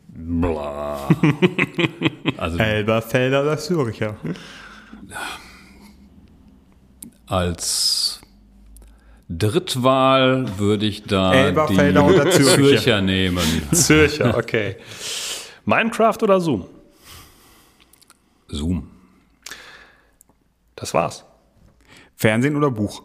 [0.09, 1.09] Bla.
[2.37, 4.17] Also Elberfelder oder Züricher?
[7.27, 8.21] als
[9.29, 12.55] Drittwahl würde ich da Elberfelder die oder Zürcher?
[12.55, 13.45] Zürcher nehmen.
[13.73, 14.77] Zürcher, okay.
[15.65, 16.67] Minecraft oder Zoom?
[18.49, 18.89] Zoom.
[20.77, 21.25] Das war's.
[22.17, 23.03] Fernsehen oder Buch?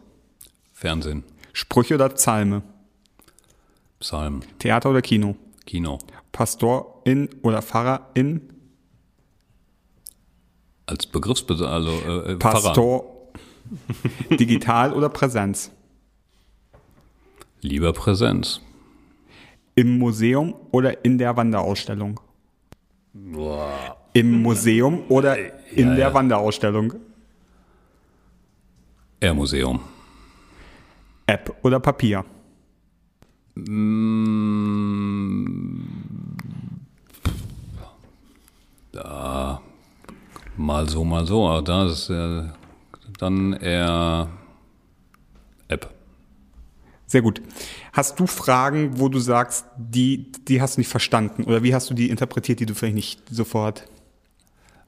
[0.72, 1.24] Fernsehen.
[1.54, 2.64] Sprüche oder Psalme?
[4.00, 4.42] Psalm.
[4.60, 5.36] Theater oder Kino?
[5.66, 6.00] Kino.
[6.32, 8.42] Pastorin oder Pfarrerin?
[10.86, 12.62] Als Begriffsbe also äh, äh, Pfarrer.
[12.62, 13.14] Pastor.
[14.32, 15.72] Digital oder Präsenz?
[17.62, 18.60] Lieber Präsenz.
[19.76, 22.20] Im Museum oder in der Wanderausstellung?
[24.14, 25.38] Im Museum oder
[25.72, 26.14] in Ja, der ja.
[26.14, 26.94] Wanderausstellung?
[29.20, 29.80] Eher Museum.
[31.28, 32.26] App oder Papier?
[40.56, 41.48] Mal so, mal so.
[41.48, 42.44] Aber da ist äh,
[43.18, 44.30] dann eher
[45.68, 45.94] App.
[47.06, 47.42] Sehr gut.
[47.92, 51.44] Hast du Fragen, wo du sagst, die, die hast du nicht verstanden?
[51.44, 53.86] Oder wie hast du die interpretiert, die du vielleicht nicht sofort?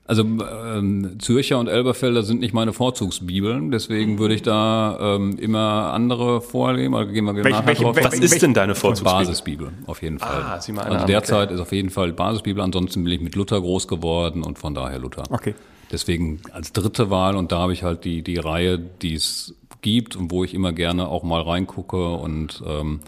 [0.08, 5.92] Also ähm, Zürcher und Elberfelder sind nicht meine Vorzugsbibeln, deswegen würde ich da ähm, immer
[5.94, 6.94] andere vorgeben.
[6.94, 7.96] Aber gehen wir Welche- nachher welche- drauf.
[7.96, 9.26] welche- Was ist denn deine Vorzugsbibel?
[9.26, 10.44] Basisbibel, auf jeden Fall.
[10.44, 13.34] Ah, sieh mal also an, derzeit ist auf jeden Fall Basisbibel, ansonsten bin ich mit
[13.36, 15.24] Luther groß geworden und von daher Luther.
[15.32, 15.56] Okay.
[15.92, 20.16] Deswegen als dritte Wahl und da habe ich halt die, die Reihe, die es gibt
[20.16, 23.00] und wo ich immer gerne auch mal reingucke und ähm,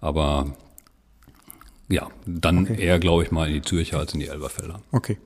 [0.00, 0.46] Aber
[1.88, 4.80] ja, dann eher, glaube ich, mal in die Zürcher als in die Elberfelder.
[4.92, 5.18] Okay.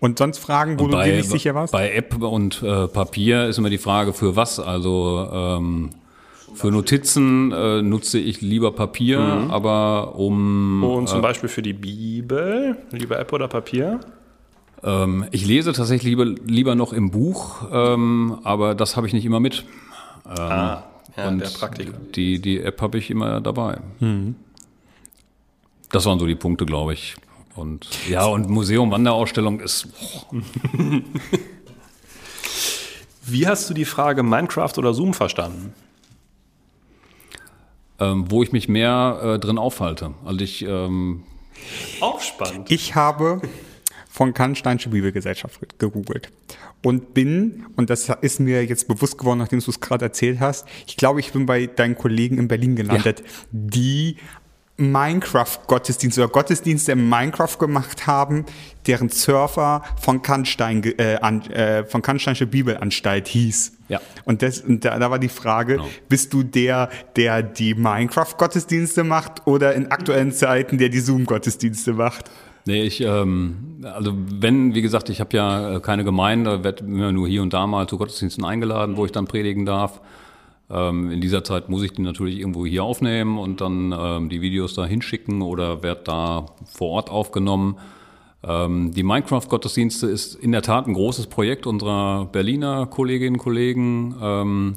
[0.00, 1.72] Und sonst Fragen, wo Und du bei, dir nicht sicher warst?
[1.72, 4.58] Bei App und äh, Papier ist immer die Frage, für was.
[4.58, 5.90] Also ähm,
[6.54, 9.50] für Notizen äh, nutze ich lieber Papier, Mhm.
[9.50, 14.00] aber um Und zum Beispiel für die Bibel, lieber App oder Papier?
[14.82, 19.26] ähm, ich lese tatsächlich lieber, lieber noch im Buch, ähm, aber das habe ich nicht
[19.26, 19.64] immer mit.
[20.24, 20.82] ah,
[21.16, 21.92] ja, und der Praktiker.
[22.14, 23.78] die, die App habe ich immer dabei.
[24.00, 24.34] Mhm.
[25.92, 27.16] Das waren so die Punkte, glaube ich.
[27.54, 29.88] Und ja, und Museum Wanderausstellung ist
[33.22, 35.74] Wie hast du die Frage Minecraft oder Zoom verstanden?
[38.00, 40.14] ähm, wo ich mich mehr äh, drin aufhalte.
[40.24, 41.22] Also ich ähm,
[42.00, 42.70] Auch spannend.
[42.70, 43.42] Ich habe
[44.08, 46.32] von Kannsteinsche Bibelgesellschaft gegoogelt
[46.82, 50.66] und bin, und das ist mir jetzt bewusst geworden, nachdem du es gerade erzählt hast,
[50.86, 54.16] ich glaube, ich bin bei deinen Kollegen in Berlin gelandet, die
[54.80, 58.44] Minecraft-Gottesdienste oder Gottesdienste in Minecraft gemacht haben,
[58.86, 63.72] deren Surfer von Kannstein, äh, an, äh, von Kannsteinsche Bibelanstalt hieß.
[63.88, 64.00] Ja.
[64.24, 65.88] Und, das, und da, da war die Frage, Genau.
[66.08, 72.30] bist du der, der die Minecraft-Gottesdienste macht oder in aktuellen Zeiten, der die Zoom-Gottesdienste macht?
[72.66, 77.26] Nee, ich, ähm, also wenn, wie gesagt, ich habe ja äh, keine Gemeinde, werde nur
[77.26, 80.00] hier und da mal zu Gottesdiensten eingeladen, wo ich dann predigen darf.
[80.70, 84.40] Ähm, in dieser Zeit muss ich die natürlich irgendwo hier aufnehmen und dann ähm, die
[84.40, 87.76] Videos da hinschicken oder werde da vor Ort aufgenommen.
[88.42, 94.14] Ähm, die Minecraft-Gottesdienste ist in der Tat ein großes Projekt unserer Berliner Kolleginnen und Kollegen.
[94.22, 94.76] Ähm,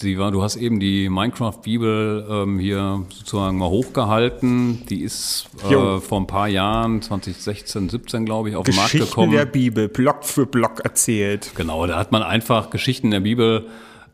[0.00, 4.84] die war, du hast eben die Minecraft-Bibel ähm, hier sozusagen mal hochgehalten.
[4.88, 9.10] Die ist äh, vor ein paar Jahren, 2016, 17 glaube ich, auf den Markt Geschichten
[9.10, 9.32] gekommen.
[9.32, 11.52] der Bibel, Block für Block erzählt.
[11.54, 13.66] Genau, da hat man einfach Geschichten der Bibel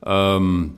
[0.04, 0.74] ähm,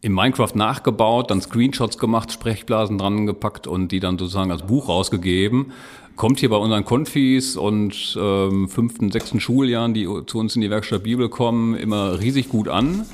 [0.00, 4.88] in Minecraft nachgebaut, dann Screenshots gemacht, Sprechblasen dran gepackt und die dann sozusagen als Buch
[4.88, 5.72] rausgegeben.
[6.16, 10.70] Kommt hier bei unseren Konfis und ähm, fünften, sechsten Schuljahren, die zu uns in die
[10.70, 13.04] Werkstatt Bibel kommen, immer riesig gut an.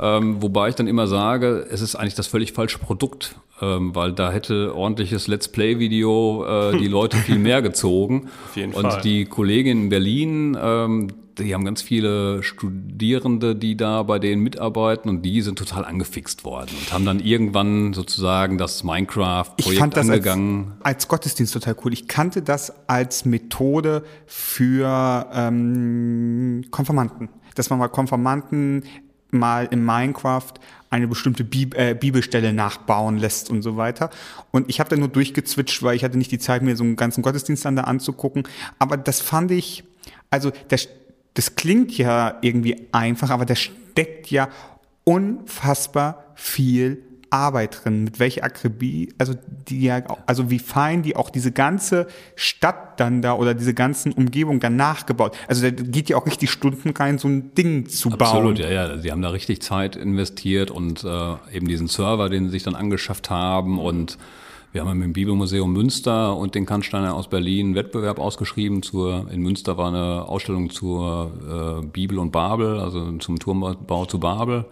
[0.00, 4.12] Ähm, wobei ich dann immer sage, es ist eigentlich das völlig falsche Produkt, ähm, weil
[4.12, 8.28] da hätte ordentliches Let's Play-Video äh, die Leute viel mehr gezogen.
[8.48, 9.02] Auf jeden Und Fall.
[9.02, 15.08] die Kollegin in Berlin, ähm, die haben ganz viele Studierende, die da bei denen mitarbeiten
[15.08, 20.08] und die sind total angefixt worden und haben dann irgendwann sozusagen das Minecraft-Projekt das als,
[20.08, 20.72] angegangen.
[20.82, 21.92] als Gottesdienst total cool.
[21.92, 27.28] Ich kannte das als Methode für ähm, Konfirmanden.
[27.54, 28.84] Dass man mal Konfirmanden
[29.30, 30.52] mal in Minecraft
[30.90, 34.10] eine bestimmte Bib äh, Bibelstelle nachbauen lässt und so weiter.
[34.50, 36.96] Und ich habe da nur durchgezwitscht, weil ich hatte nicht die Zeit, mir so einen
[36.96, 38.44] ganzen Gottesdienst dann da anzugucken.
[38.78, 39.84] Aber das fand ich,
[40.28, 40.88] also das,
[41.34, 44.48] das klingt ja irgendwie einfach, aber da steckt ja
[45.04, 49.34] unfassbar viel Arbeit drin, mit welcher Akribie, also
[49.68, 54.12] die ja, also wie fein die auch diese ganze Stadt dann da oder diese ganzen
[54.12, 55.34] Umgebung dann nachgebaut.
[55.48, 58.20] Also da geht ja auch richtig Stunden rein, so ein Ding zu bauen.
[58.20, 58.98] Absolut, ja, ja.
[58.98, 62.74] Sie haben da richtig Zeit investiert und äh, eben diesen Server, den sie sich dann
[62.74, 64.18] angeschafft haben und
[64.72, 68.82] wir haben im Bibelmuseum Münster und den Kannsteiner aus Berlin einen Wettbewerb ausgeschrieben.
[68.82, 74.18] Zur, in Münster war eine Ausstellung zur äh, Bibel und Babel, also zum Turmbau zu
[74.18, 74.64] Babel.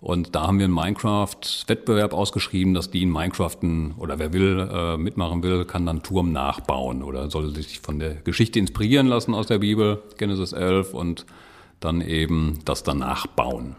[0.00, 4.68] Und da haben wir einen Minecraft-Wettbewerb ausgeschrieben, dass die in Minecraft ein- oder wer will,
[4.72, 9.34] äh, mitmachen will, kann dann Turm nachbauen oder soll sich von der Geschichte inspirieren lassen
[9.34, 11.26] aus der Bibel, Genesis 11 und
[11.80, 13.74] dann eben das dann nachbauen.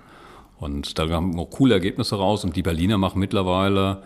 [0.59, 4.03] Und da kamen auch coole Ergebnisse raus und die Berliner machen mittlerweile,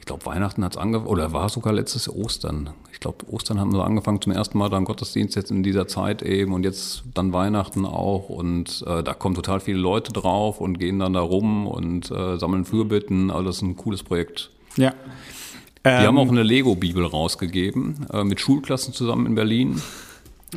[0.00, 2.70] ich glaube Weihnachten hat's angefangen, oder war sogar letztes Jahr Ostern.
[2.92, 6.22] Ich glaube Ostern haben sie angefangen zum ersten Mal dann Gottesdienst jetzt in dieser Zeit
[6.22, 10.78] eben und jetzt dann Weihnachten auch und äh, da kommen total viele Leute drauf und
[10.78, 13.30] gehen dann da rum und äh, sammeln Fürbitten.
[13.30, 14.50] Also das ist ein cooles Projekt.
[14.76, 14.90] Ja.
[14.90, 19.80] Die Ähm, haben auch eine Lego-Bibel rausgegeben, äh, mit Schulklassen zusammen in Berlin.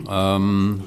[0.09, 0.81] Ähm,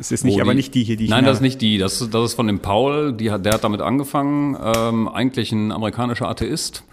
[0.00, 1.38] es ist nicht, wo aber die- nicht die hier, die ich Nein, in der- das
[1.38, 1.78] ist nicht die.
[1.78, 3.12] Das, ist- das ist von dem Paul.
[3.12, 4.56] Die hat, der hat damit angefangen.
[4.62, 6.84] Ähm, eigentlich ein amerikanischer Atheist,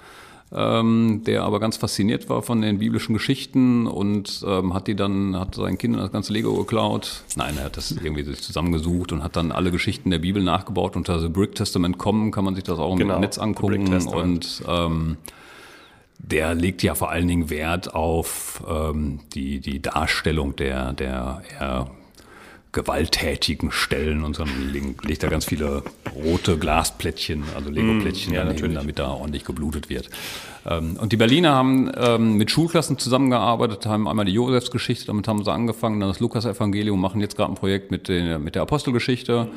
[0.53, 5.37] ähm, der aber ganz fasziniert war von den biblischen Geschichten und ähm, hat die dann,
[5.37, 7.23] hat seinen Kindern das ganze Lego geklaut.
[7.35, 10.95] Nein, er hat das irgendwie sich zusammengesucht und hat dann alle Geschichten der Bibel nachgebaut.
[10.95, 13.91] Unter The Brick Testament kommen kann man sich das auch im Genau, Netz angucken.
[14.07, 15.17] Und ähm,
[16.19, 21.87] der legt ja vor allen Dingen Wert auf ähm, die, die Darstellung der, der eher
[22.75, 25.81] gewalttätigen Stellen und dann legt er ganz viele
[26.13, 30.09] rote Glasplättchen, also Lego-Plättchen ja, daneben, damit da ordentlich geblutet wird.
[30.67, 35.43] Ähm, und die Berliner haben ähm, mit Schulklassen zusammengearbeitet, haben einmal die Josefsgeschichte, damit haben
[35.43, 39.47] sie angefangen, dann das Lukas-Evangelium, machen jetzt gerade ein Projekt mit, den, mit der Apostelgeschichte.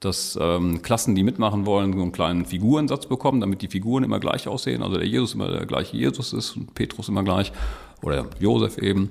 [0.00, 4.18] dass ähm, Klassen, die mitmachen wollen, so einen kleinen Figurensatz bekommen, damit die Figuren immer
[4.18, 4.82] gleich aussehen.
[4.82, 7.52] Also der Jesus immer der gleiche Jesus ist und Petrus immer gleich
[8.02, 9.10] oder Josef eben.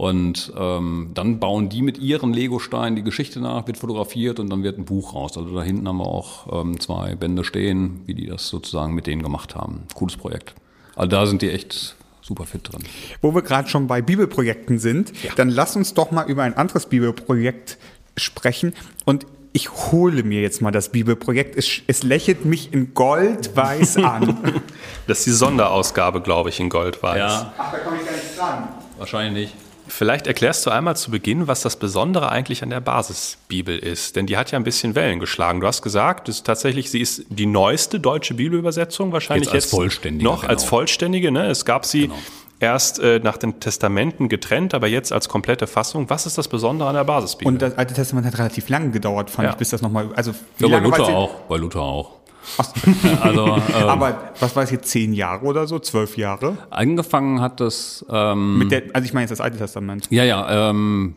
[0.00, 4.62] Und ähm, dann bauen die mit ihren Lego-Steinen die Geschichte nach, wird fotografiert und dann
[4.62, 5.36] wird ein Buch raus.
[5.36, 9.06] Also da hinten haben wir auch ähm, zwei Bände stehen, wie die das sozusagen mit
[9.06, 9.82] denen gemacht haben.
[9.94, 10.54] Cooles Projekt.
[10.96, 12.82] Also da sind die echt super fit drin.
[13.20, 15.32] Wo wir gerade schon bei Bibelprojekten sind, ja.
[15.36, 17.76] dann lass uns doch mal über ein anderes Bibelprojekt
[18.16, 18.72] sprechen.
[19.04, 21.56] Und ich hole mir jetzt mal das Bibelprojekt.
[21.56, 24.62] Es, es lächelt mich in Goldweiß an.
[25.06, 27.18] Das ist die Sonderausgabe, glaube ich, in Goldweiß.
[27.18, 27.52] Ja.
[27.58, 28.68] Ach, da komme ich gar nicht dran.
[28.96, 29.69] Wahrscheinlich nicht.
[29.90, 34.16] Vielleicht erklärst du einmal zu Beginn, was das Besondere eigentlich an der Basisbibel ist.
[34.16, 35.60] Denn die hat ja ein bisschen Wellen geschlagen.
[35.60, 39.70] Du hast gesagt, ist tatsächlich, sie ist die neueste deutsche Bibelübersetzung, wahrscheinlich jetzt, als jetzt
[39.72, 40.52] vollständige, noch genau.
[40.52, 41.32] als vollständige.
[41.32, 41.46] Ne?
[41.46, 42.14] Es gab sie genau.
[42.60, 46.08] erst äh, nach den Testamenten getrennt, aber jetzt als komplette Fassung.
[46.08, 47.52] Was ist das Besondere an der Basisbibel?
[47.52, 49.50] Und das Alte Testament hat relativ lange gedauert, fand ja.
[49.52, 50.08] ich, bis das nochmal.
[50.14, 51.34] Also wie ja, bei Luther auch.
[51.48, 52.19] Bei Luther auch.
[53.20, 56.56] also, ähm, Aber was war es jetzt, zehn Jahre oder so, zwölf Jahre?
[56.70, 58.04] Angefangen hat das.
[58.10, 60.06] Ähm, Mit der, also ich meine jetzt das Alte Testament.
[60.10, 60.70] Ja, ja.
[60.70, 61.16] Ähm,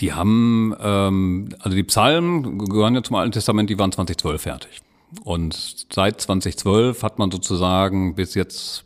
[0.00, 4.80] die haben, ähm, also die Psalmen gehören ja zum Alten Testament, die waren 2012 fertig.
[5.22, 8.84] Und seit 2012 hat man sozusagen bis jetzt,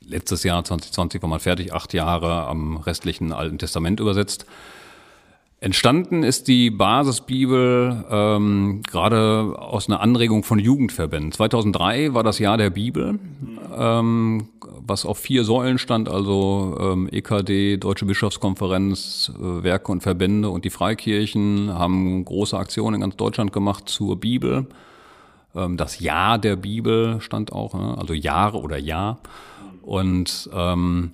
[0.00, 4.46] letztes Jahr 2020 war man fertig, acht Jahre am restlichen Alten Testament übersetzt.
[5.58, 11.32] Entstanden ist die Basisbibel ähm, gerade aus einer Anregung von Jugendverbänden.
[11.32, 13.18] 2003 war das Jahr der Bibel,
[13.74, 20.50] ähm, was auf vier Säulen stand, also ähm, EKD, Deutsche Bischofskonferenz, äh, Werke und Verbände
[20.50, 24.66] und die Freikirchen haben große Aktionen in ganz Deutschland gemacht zur Bibel.
[25.54, 27.96] Ähm, das Jahr der Bibel stand auch, ne?
[27.98, 29.20] also Jahre oder Jahr.
[29.80, 31.12] Und ähm,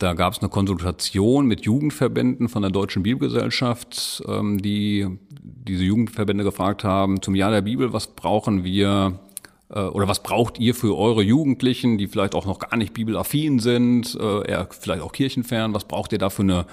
[0.00, 6.42] da gab es eine Konsultation mit Jugendverbänden von der Deutschen Bibelgesellschaft, ähm, die diese Jugendverbände
[6.42, 9.20] gefragt haben, zum Jahr der Bibel, was brauchen wir
[9.68, 13.58] äh, oder was braucht ihr für eure Jugendlichen, die vielleicht auch noch gar nicht bibelaffin
[13.58, 16.66] sind, äh, eher vielleicht auch kirchenfern, was braucht ihr da für eine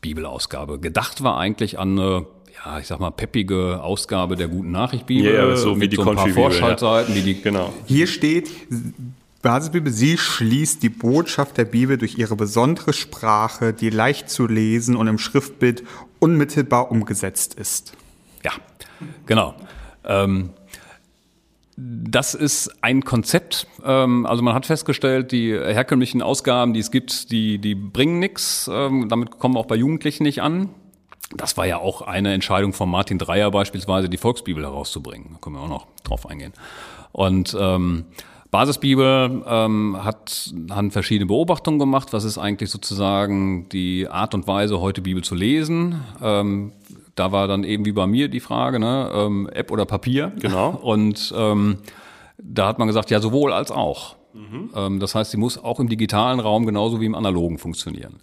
[0.00, 0.78] Bibelausgabe?
[0.78, 2.26] Gedacht war eigentlich an eine
[2.64, 5.32] ja, ich sag mal, peppige Ausgabe der guten Nachricht Bibel.
[5.32, 7.20] Ja, ja so wie die so ein paar Vorschaltseiten, ja.
[7.20, 7.40] die die.
[7.40, 7.72] Genau.
[7.86, 8.50] Hier steht,
[9.42, 14.96] Basisbibel, sie schließt die Botschaft der Bibel durch ihre besondere Sprache, die leicht zu lesen
[14.96, 15.84] und im Schriftbild
[16.18, 17.92] unmittelbar umgesetzt ist.
[18.42, 18.52] Ja,
[19.26, 19.54] genau.
[20.04, 20.50] Ähm,
[21.76, 23.68] das ist ein Konzept.
[23.84, 28.68] Ähm, also man hat festgestellt, die herkömmlichen Ausgaben, die es gibt, die, die bringen nichts.
[28.72, 30.70] Ähm, damit kommen auch bei Jugendlichen nicht an.
[31.36, 35.28] Das war ja auch eine Entscheidung von Martin Dreyer beispielsweise, die Volksbibel herauszubringen.
[35.34, 36.52] Da können wir auch noch drauf eingehen.
[37.12, 38.06] Und ähm,
[38.50, 42.12] Basisbibel ähm, hat, hat verschiedene Beobachtungen gemacht.
[42.12, 46.00] Was ist eigentlich sozusagen die Art und Weise, heute Bibel zu lesen?
[46.22, 46.72] Ähm,
[47.14, 50.32] da war dann eben wie bei mir die Frage, ne, ähm, App oder Papier.
[50.38, 50.70] Genau.
[50.82, 51.78] Und ähm,
[52.38, 54.16] da hat man gesagt, ja, sowohl als auch.
[54.32, 54.70] Mhm.
[54.74, 58.20] Ähm, das heißt, sie muss auch im digitalen Raum genauso wie im analogen funktionieren.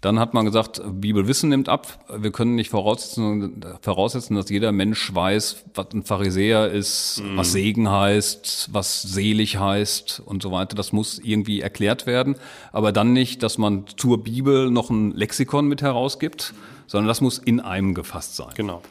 [0.00, 1.98] Dann hat man gesagt, Bibelwissen nimmt ab.
[2.16, 7.36] Wir können nicht voraussetzen, voraussetzen dass jeder Mensch weiß, was ein Pharisäer ist, mhm.
[7.36, 10.76] was Segen heißt, was selig heißt und so weiter.
[10.76, 12.36] Das muss irgendwie erklärt werden.
[12.72, 16.54] Aber dann nicht, dass man zur Bibel noch ein Lexikon mit herausgibt,
[16.86, 18.50] sondern das muss in einem gefasst sein.
[18.54, 18.82] Genau.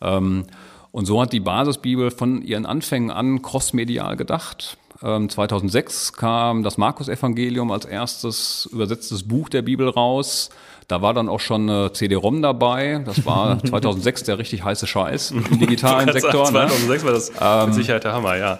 [0.00, 0.44] Ähm,
[0.90, 4.78] und so hat die Basisbibel von ihren Anfängen an crossmedial gedacht.
[5.00, 10.50] 2006 ähm, kam das Markus-Evangelium als erstes übersetztes Buch der Bibel raus.
[10.88, 13.02] Da war dann auch schon eine CD-ROM dabei.
[13.04, 16.46] Das war 2006 der richtig heiße Scheiß im digitalen Sektor.
[16.46, 17.06] Sagen, 2006 ne?
[17.06, 18.58] war das mit ähm, Sicherheit der Hammer, ja.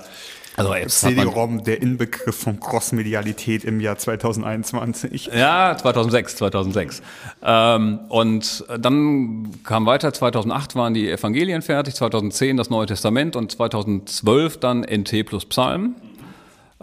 [0.57, 5.26] Also CD-ROM, der Inbegriff von Crossmedialität im Jahr 2021.
[5.34, 7.03] Ja, 2006, 2006.
[7.43, 13.53] Ähm, und dann kam weiter, 2008 waren die Evangelien fertig, 2010 das Neue Testament und
[13.53, 15.97] 2012 dann NT plus Psalm.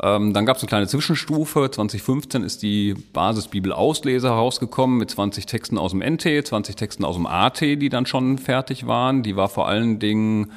[0.02, 1.70] Ähm, dann gab es eine kleine Zwischenstufe.
[1.70, 7.16] 2015 ist die Basisbibel Ausleser herausgekommen mit 20 Texten aus dem NT, 20 Texten aus
[7.16, 9.22] dem AT, die dann schon fertig waren.
[9.22, 10.52] Die war vor allen Dingen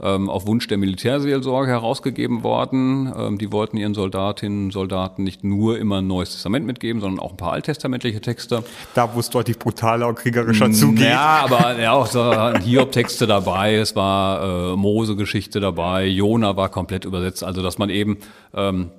[0.00, 3.12] ähm, auf Wunsch der Militärseelsorge herausgegeben worden.
[3.16, 7.20] Ähm, die wollten ihren Soldatinnen und Soldaten nicht nur immer ein Neues Testament mitgeben, sondern
[7.20, 8.64] auch ein paar alttestamentliche Texte.
[8.94, 11.10] Da, wo es deutlich brutaler und kriegerischer zugeht.
[11.10, 17.04] Ja, aber ja, auch so Hiob-Texte dabei, es war äh, Mose-Geschichte dabei, Jona war komplett
[17.04, 17.44] übersetzt.
[17.44, 18.18] Also, dass man eben
[18.54, 18.90] ähm,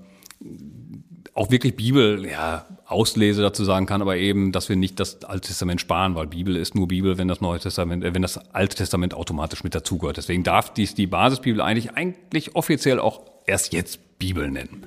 [1.34, 5.50] auch wirklich Bibel, ja, Auslese dazu sagen kann, aber eben, dass wir nicht das Alte
[5.50, 8.78] Testament sparen, weil Bibel ist nur Bibel, wenn das Neue Testament, äh, wenn das Alte
[8.78, 10.18] Testament automatisch mit dazugehört.
[10.18, 14.84] Deswegen darf dies die Basisbibel eigentlich eigentlich offiziell auch erst jetzt Bibel nennen.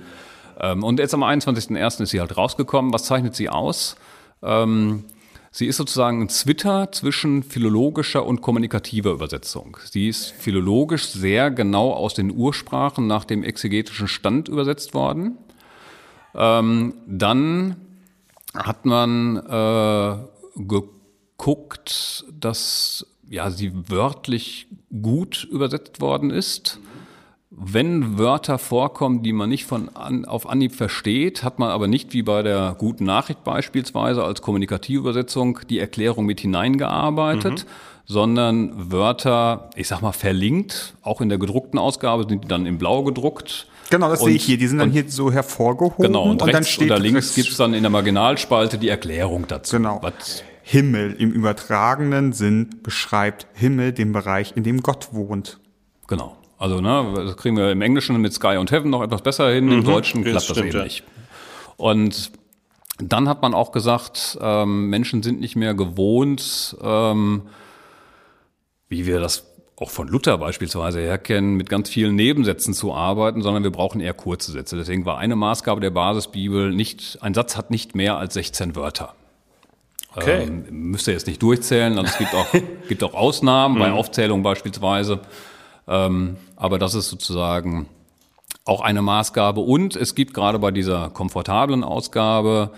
[0.61, 2.03] Ähm, und jetzt am 21.01.
[2.03, 2.93] ist sie halt rausgekommen.
[2.93, 3.97] Was zeichnet sie aus?
[4.43, 5.05] Ähm,
[5.57, 9.79] Sie ist sozusagen ein Zwitter zwischen philologischer und kommunikativer Übersetzung.
[9.83, 15.39] Sie ist philologisch sehr genau aus den Ursprachen nach dem exegetischen Stand übersetzt worden.
[16.35, 17.77] Ähm, dann
[18.59, 24.67] hat man äh, geguckt, dass ja, sie wörtlich
[25.03, 26.79] gut übersetzt worden ist.
[27.51, 32.13] Wenn Wörter vorkommen, die man nicht von an, auf Anhieb versteht, hat man aber nicht
[32.13, 37.69] wie bei der guten Nachricht beispielsweise als Kommunikativübersetzung die Erklärung mit hineingearbeitet, mhm.
[38.05, 40.95] sondern Wörter, ich sag mal, verlinkt.
[41.03, 43.69] Auch in der gedruckten Ausgabe sind die dann in blau gedruckt.
[43.91, 44.59] Genau, das und, sehe ich hier.
[44.59, 46.07] Die sind dann hier so hervorgehoben.
[46.07, 49.47] Genau, und, und rechts dann steht oder links gibt's dann in der Marginalspalte die Erklärung
[49.47, 49.76] dazu.
[49.76, 49.99] Genau.
[50.03, 55.61] Was Himmel im übertragenen Sinn beschreibt Himmel den Bereich, in dem Gott wohnt.
[56.09, 56.37] Genau.
[56.59, 59.70] Also, ne, das kriegen wir im Englischen mit Sky und Heaven noch etwas besser hin,
[59.70, 61.05] im mhm, Deutschen klappt das, eben nicht.
[61.76, 62.32] Und
[62.99, 67.43] dann hat man auch gesagt, ähm, Menschen sind nicht mehr gewohnt, ähm,
[68.89, 69.47] wie wir das
[69.79, 74.01] auch von Luther beispielsweise her kennen, mit ganz vielen Nebensätzen zu arbeiten, sondern wir brauchen
[74.01, 74.77] eher kurze Sätze.
[74.77, 79.14] Deswegen war eine Maßgabe der Basisbibel nicht, ein Satz hat nicht mehr als 16 Wörter.
[80.14, 80.45] Okay.
[80.45, 82.47] Ähm, müsst ihr jetzt nicht durchzählen, also es gibt auch,
[82.89, 83.97] gibt auch Ausnahmen, bei mhm.
[83.97, 85.20] Aufzählung beispielsweise.
[85.87, 87.87] Ähm, aber das ist sozusagen
[88.64, 89.61] auch eine Maßgabe.
[89.61, 92.70] Und es gibt gerade bei dieser komfortablen Ausgabe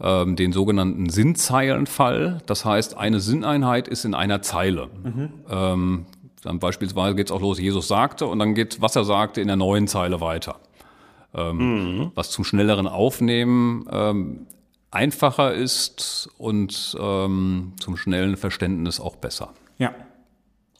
[0.00, 2.38] ähm, den sogenannten Sinnzeilenfall.
[2.46, 4.88] Das heißt, eine Sinneinheit ist in einer Zeile.
[5.02, 5.28] Mhm.
[5.50, 6.06] Ähm,
[6.42, 9.48] dann beispielsweise geht es auch los, Jesus sagte, und dann geht, was er sagte, in
[9.48, 10.56] der neuen Zeile weiter.
[11.34, 11.56] Ähm,
[11.98, 12.12] mhm.
[12.14, 14.46] Was zum schnelleren Aufnehmen ähm,
[14.90, 19.50] einfacher ist und ähm, zum schnellen Verständnis auch besser.
[19.78, 19.94] Ja.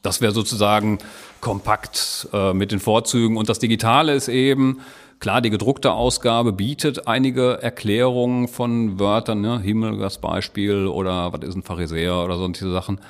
[0.03, 0.99] Das wäre sozusagen
[1.41, 3.37] kompakt äh, mit den Vorzügen.
[3.37, 4.81] Und das Digitale ist eben,
[5.19, 9.61] klar, die gedruckte Ausgabe bietet einige Erklärungen von Wörtern, ne?
[9.61, 13.01] Himmel das Beispiel oder was ist ein Pharisäer oder so diese Sachen.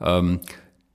[0.00, 0.40] Ähm,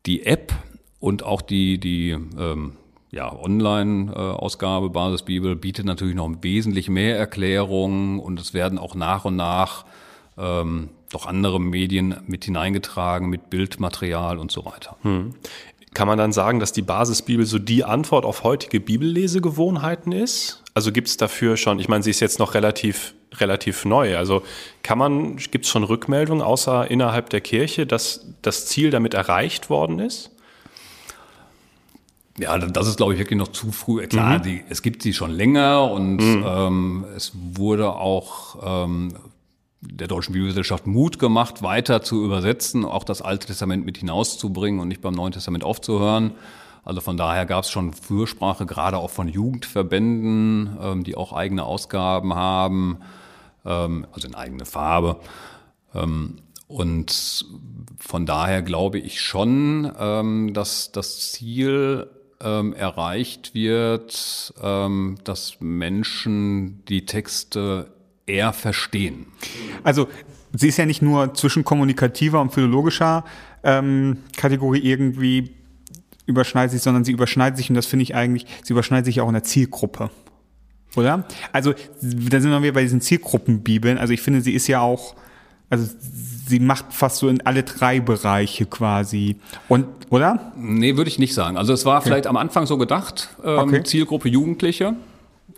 [0.05, 0.53] die App
[1.01, 2.77] und auch die, die ähm,
[3.11, 9.35] ja, Online-Ausgabe Basisbibel bietet natürlich noch wesentlich mehr Erklärungen und es werden auch nach und
[9.35, 9.83] nach
[10.37, 14.95] ähm, doch andere Medien mit hineingetragen, mit Bildmaterial und so weiter.
[15.01, 15.33] Hm.
[15.93, 20.63] Kann man dann sagen, dass die Basisbibel so die Antwort auf heutige Bibellesegewohnheiten ist?
[20.73, 24.15] Also gibt es dafür schon, ich meine, sie ist jetzt noch relativ, relativ neu.
[24.15, 24.43] Also
[24.83, 29.69] kann man, gibt es schon Rückmeldungen außer innerhalb der Kirche, dass das Ziel damit erreicht
[29.69, 30.30] worden ist?
[32.41, 34.05] Ja, das ist, glaube ich, wirklich noch zu früh.
[34.07, 34.43] Klar, mhm.
[34.43, 36.43] die, es gibt sie schon länger und mhm.
[36.43, 39.13] ähm, es wurde auch ähm,
[39.81, 44.87] der deutschen Bibelgesellschaft Mut gemacht, weiter zu übersetzen, auch das Alte Testament mit hinauszubringen und
[44.87, 46.31] nicht beim Neuen Testament aufzuhören.
[46.83, 51.63] Also von daher gab es schon Fürsprache, gerade auch von Jugendverbänden, ähm, die auch eigene
[51.63, 52.97] Ausgaben haben,
[53.65, 55.17] ähm, also in eigene Farbe.
[55.93, 56.37] Ähm,
[56.67, 57.45] und
[57.99, 62.09] von daher glaube ich schon, ähm, dass das Ziel
[62.43, 67.93] ähm, erreicht wird, ähm, dass Menschen die Texte
[68.25, 69.27] eher verstehen.
[69.83, 70.07] Also
[70.53, 73.25] sie ist ja nicht nur zwischen kommunikativer und philologischer
[73.63, 75.55] ähm, Kategorie irgendwie
[76.25, 79.27] überschneidet sich, sondern sie überschneidet sich, und das finde ich eigentlich, sie überschneidet sich auch
[79.27, 80.09] in der Zielgruppe.
[80.95, 81.25] Oder?
[81.51, 83.97] Also, da sind wir bei diesen Zielgruppenbibeln.
[83.97, 85.15] Also, ich finde, sie ist ja auch,
[85.71, 85.89] also,
[86.47, 89.37] sie macht fast so in alle drei Bereiche quasi.
[89.67, 90.51] Und, oder?
[90.57, 91.57] Nee, würde ich nicht sagen.
[91.57, 92.09] Also, es war okay.
[92.09, 93.83] vielleicht am Anfang so gedacht, ähm, okay.
[93.83, 94.93] Zielgruppe Jugendliche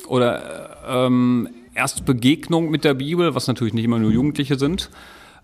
[0.08, 4.90] oder ähm, Erstbegegnung mit der Bibel, was natürlich nicht immer nur Jugendliche sind.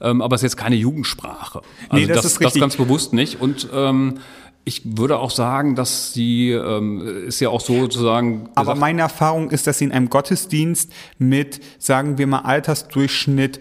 [0.01, 1.61] Ähm, aber es ist jetzt keine Jugendsprache.
[1.89, 2.53] Also nee, das, das, ist richtig.
[2.53, 3.41] das ganz bewusst nicht.
[3.41, 4.20] Und ähm,
[4.63, 8.49] ich würde auch sagen, dass sie ähm, ist ja auch so sozusagen.
[8.55, 13.59] Aber meine Erfahrung ist, dass sie in einem Gottesdienst mit, sagen wir mal, Altersdurchschnitt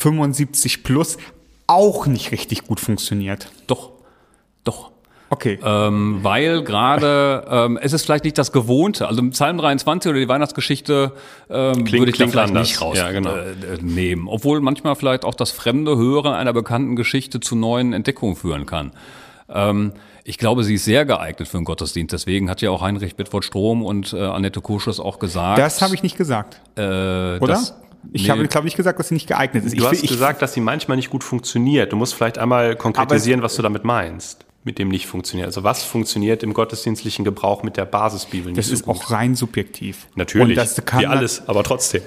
[0.00, 1.18] 75 plus
[1.66, 3.52] auch nicht richtig gut funktioniert.
[3.66, 3.90] Doch,
[4.64, 4.90] doch.
[5.32, 5.60] Okay.
[5.64, 9.06] Ähm, weil gerade, ähm, es ist vielleicht nicht das Gewohnte.
[9.06, 11.12] Also Psalm 23 oder die Weihnachtsgeschichte
[11.48, 12.68] ähm, klingt, würde ich dann vielleicht anders.
[12.68, 13.24] nicht rausnehmen.
[13.24, 13.36] Ja,
[13.76, 13.96] genau.
[13.96, 18.66] äh, Obwohl manchmal vielleicht auch das fremde Hören einer bekannten Geschichte zu neuen Entdeckungen führen
[18.66, 18.90] kann.
[19.48, 19.92] Ähm,
[20.24, 22.12] ich glaube, sie ist sehr geeignet für einen Gottesdienst.
[22.12, 25.58] Deswegen hat ja auch Heinrich Bedford Strom und äh, Annette Kurschus auch gesagt.
[25.58, 26.60] Das habe ich nicht gesagt.
[26.76, 27.38] Äh, Oder?
[27.40, 27.74] Das,
[28.12, 28.30] ich nee.
[28.30, 29.72] habe, glaube ich, gesagt, dass sie nicht geeignet ist.
[29.72, 31.92] Du ich, hast ich, gesagt, dass sie manchmal nicht gut funktioniert.
[31.92, 35.46] Du musst vielleicht einmal konkretisieren, was du damit meinst mit dem nicht funktioniert.
[35.46, 38.96] Also was funktioniert im gottesdienstlichen Gebrauch mit der Basisbibel nicht Das so ist gut?
[38.96, 40.06] auch rein subjektiv.
[40.16, 40.58] Natürlich,
[40.98, 42.02] wie alles, aber trotzdem.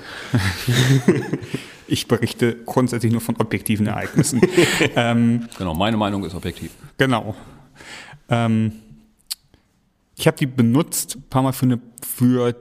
[1.87, 4.41] ich berichte grundsätzlich nur von objektiven Ereignissen.
[4.95, 6.71] ähm, genau, meine Meinung ist objektiv.
[6.97, 7.35] Genau.
[8.29, 8.73] Ähm,
[10.15, 12.55] ich habe die benutzt ein paar Mal für, eine, für,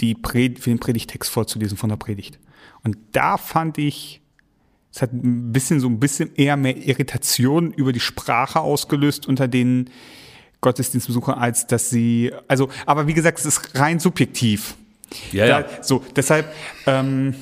[0.00, 2.38] die Pred, für den Predigtext vorzulesen von der Predigt.
[2.84, 4.20] Und da fand ich
[4.92, 9.48] Es hat ein bisschen so ein bisschen eher mehr Irritation über die Sprache ausgelöst unter
[9.48, 9.90] den
[10.60, 14.76] Gottesdienstbesuchern, als dass sie, also, aber wie gesagt, es ist rein subjektiv.
[15.32, 15.62] Ja, ja.
[15.62, 16.46] Da, so, deshalb,
[16.86, 17.34] ähm,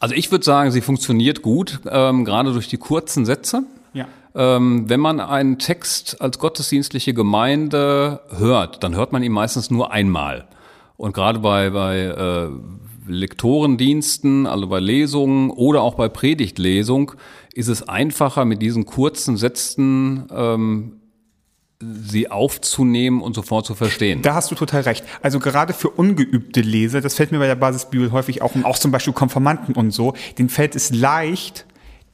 [0.00, 3.64] Also ich würde sagen, sie funktioniert gut, ähm, gerade durch die kurzen Sätze.
[3.92, 4.06] ja.
[4.34, 9.90] Ähm, wenn man einen Text als gottesdienstliche Gemeinde hört, dann hört man ihn meistens nur
[9.92, 10.46] einmal.
[10.96, 12.48] Und gerade bei, bei äh,
[13.08, 17.12] Lektorendiensten, also bei Lesungen oder auch bei Predigtlesung,
[17.54, 20.92] ist es einfacher, mit diesen kurzen Sätzen ähm,
[21.80, 24.22] sie aufzunehmen und sofort zu verstehen.
[24.22, 25.04] Da hast du total recht.
[25.22, 28.78] Also gerade für ungeübte Leser, das fällt mir bei der Basisbibel häufig auch, und auch
[28.78, 31.66] zum Beispiel Konformanten und so, denen fällt es leicht,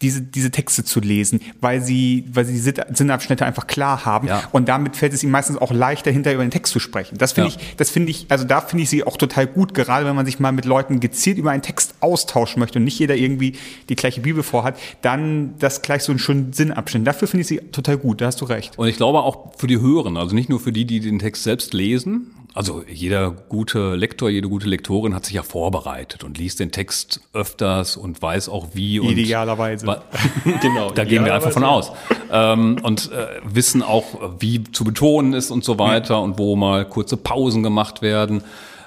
[0.03, 4.29] diese, diese Texte zu lesen, weil sie, weil sie die Sinnabschnitte einfach klar haben.
[4.29, 4.43] Ja.
[4.53, 7.17] Und damit fällt es ihnen meistens auch leichter, hinter über den Text zu sprechen.
[7.19, 7.57] Das finde Ja.
[7.59, 10.27] ich, das finde ich, also da finde ich sie auch total gut, gerade wenn man
[10.27, 13.55] sich mal mit Leuten gezielt über einen Text austauschen möchte und nicht jeder irgendwie
[13.89, 17.07] die gleiche Bibel vorhat, dann das gleich so einen schönen Sinnabschnitt.
[17.07, 18.79] Dafür finde ich sie total gut, da hast du recht.
[18.79, 21.45] Und ich glaube auch für die Hörenden, also nicht nur für die, die den Text
[21.45, 22.31] selbst lesen.
[22.57, 27.21] Also jeder gute Lektor, jede gute Lektorin hat sich ja vorbereitet und liest den Text
[27.33, 29.01] öfters und weiß auch wie.
[29.01, 29.87] Und Idealerweise.
[29.89, 30.03] Wa-
[30.63, 30.91] Genau.
[30.93, 31.91] Da gehen wir einfach von aus.
[32.31, 34.05] Ähm, und äh, wissen auch,
[34.39, 38.45] wie zu betonen ist und so weiter und wo mal kurze Pausen gemacht werden.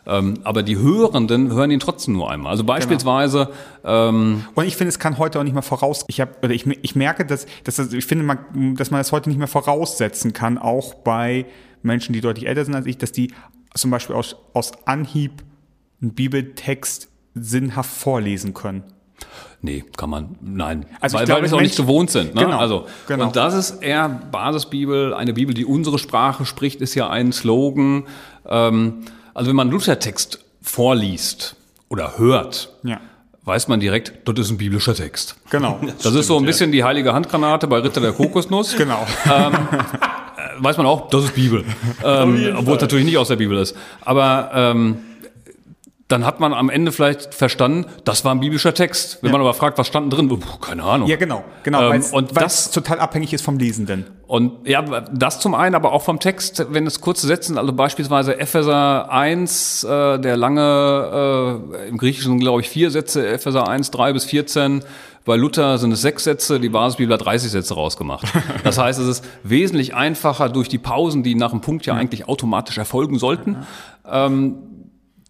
[0.09, 2.51] Ähm, aber die Hörenden hören ihn trotzdem nur einmal.
[2.51, 3.49] Also beispielsweise,
[3.83, 6.05] ähm, Und ich finde, es kann heute auch nicht mehr voraus.
[6.07, 9.11] Ich habe, oder ich, ich merke, dass, dass das, ich finde, man, dass man das
[9.11, 11.45] heute nicht mehr voraussetzen kann, auch bei
[11.87, 13.33] Menschen, die deutlich älter sind als ich, dass die
[13.73, 15.43] zum Beispiel aus, aus Anhieb
[16.01, 18.83] einen Bibeltext sinnhaft vorlesen können.
[19.61, 20.85] Nee, kann man, nein.
[21.01, 22.35] Also weil, glaube, weil wir es auch nicht gewohnt sind.
[22.35, 22.43] Ne?
[22.45, 23.25] Genau, also, genau.
[23.25, 28.03] Und das ist eher Basisbibel, eine Bibel, die unsere Sprache spricht, ist ja ein Slogan.
[28.47, 28.99] Ähm,
[29.33, 31.55] also wenn man einen Luthertext vorliest
[31.89, 32.99] oder hört, Ja.
[33.45, 35.35] weiß man direkt, das ist ein biblischer Text.
[35.49, 35.79] Genau.
[36.03, 38.75] Das ist so ein bisschen die heilige Handgranate bei Ritter der Kokosnuss.
[38.77, 39.07] Genau.
[40.59, 41.63] weiß man auch, das ist Bibel.
[42.03, 43.75] Ähm, obwohl es natürlich nicht aus der Bibel ist.
[44.01, 44.97] Aber ähm,
[46.07, 49.19] dann hat man am Ende vielleicht verstanden, das war ein biblischer Text.
[49.21, 51.09] Wenn man aber fragt, was stand drin, puh, keine Ahnung.
[51.09, 51.43] Ja, genau.
[51.63, 51.91] Genau.
[51.91, 54.05] Ähm, und das- total abhängig ist vom Lesenden.
[54.25, 57.73] Und ja, das zum einen, aber auch vom Text, wenn es kurze Sätze sind, also
[57.73, 63.91] beispielsweise Epheser 1, äh, der lange, äh, im Griechischen glaube ich vier Sätze, Epheser 1,
[63.91, 64.83] 3 bis 14,
[65.25, 68.25] bei Luther sind es sechs Sätze, die Basisbibel hat 30 Sätze rausgemacht.
[68.63, 72.29] Das heißt, es ist wesentlich einfacher durch die Pausen, die nach einem Punkt ja eigentlich
[72.29, 73.57] automatisch erfolgen sollten,
[74.09, 74.55] ähm,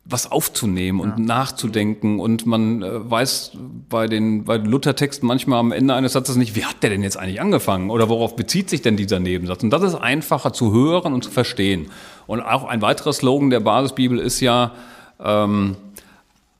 [0.09, 3.51] was aufzunehmen und nachzudenken und man äh, weiß
[3.89, 7.03] bei den, bei den Luthertexten manchmal am Ende eines Satzes nicht, wie hat der denn
[7.03, 9.63] jetzt eigentlich angefangen oder worauf bezieht sich denn dieser Nebensatz?
[9.63, 11.87] Und das ist einfacher zu hören und zu verstehen.
[12.25, 14.71] Und auch ein weiterer Slogan der Basisbibel ist ja,
[15.19, 15.75] ähm,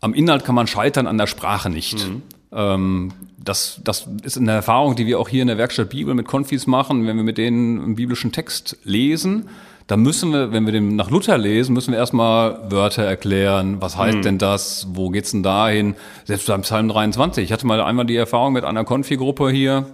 [0.01, 2.05] am Inhalt kann man scheitern, an der Sprache nicht.
[2.51, 6.27] Ähm, das, das ist eine Erfahrung, die wir auch hier in der Werkstatt Bibel mit
[6.27, 9.47] Konfis machen, wenn wir mit denen einen biblischen Text lesen.
[9.87, 13.77] Da müssen wir, wenn wir den nach Luther lesen, müssen wir erstmal Wörter erklären.
[13.81, 14.87] Was heißt denn das?
[14.91, 15.95] Wo geht's denn dahin?
[16.25, 17.45] Selbst beim Psalm 23.
[17.45, 19.85] Ich hatte mal einmal die Erfahrung mit einer Konfi-Gruppe hier.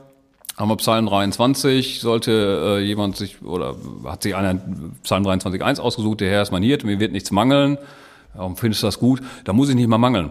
[0.58, 3.76] Haben wir Psalm 23, sollte äh, jemand sich, oder
[4.06, 4.56] hat sich einer
[5.02, 7.80] Psalm 23.1 ausgesucht, der Herr ist maniert, mir wird nichts mangeln.
[8.36, 9.20] Warum findest du das gut?
[9.46, 10.30] Da muss ich nicht mehr mangeln.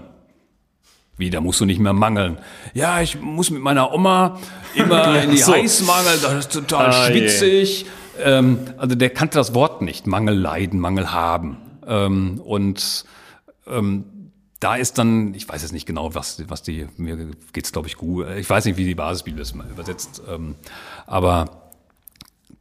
[1.17, 2.39] Wie, da musst du nicht mehr mangeln.
[2.73, 4.39] Ja, ich muss mit meiner Oma
[4.75, 5.53] immer in die so.
[5.55, 7.87] Heißmangel, das ist total Ah, schwitzig.
[8.25, 10.07] Ähm, also der kannte das Wort nicht.
[10.07, 11.57] Mangel leiden, Mangel haben.
[11.87, 13.05] Ähm, und
[13.67, 14.05] ähm,
[14.61, 17.97] da ist dann, ich weiß jetzt nicht genau, was, was die, mir geht's glaube ich
[17.97, 18.27] gut.
[18.37, 20.23] Ich weiß nicht, wie die Basisbibel das mal übersetzt.
[20.29, 20.55] Ähm,
[21.07, 21.63] aber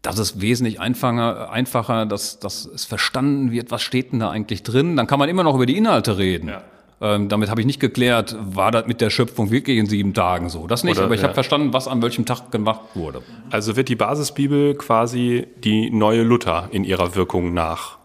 [0.01, 4.63] das ist wesentlich einfacher, einfacher dass, dass es verstanden wird, was steht denn da eigentlich
[4.63, 4.95] drin.
[4.95, 6.49] Dann kann man immer noch über die Inhalte reden.
[6.49, 6.63] Ja.
[7.03, 10.49] Ähm, damit habe ich nicht geklärt, war das mit der Schöpfung wirklich in sieben Tagen
[10.49, 10.67] so.
[10.67, 11.27] Das nicht, Oder, aber ich ja.
[11.27, 13.23] habe verstanden, was an welchem Tag gemacht wurde.
[13.49, 17.97] Also wird die Basisbibel quasi die neue Luther in ihrer Wirkung nach.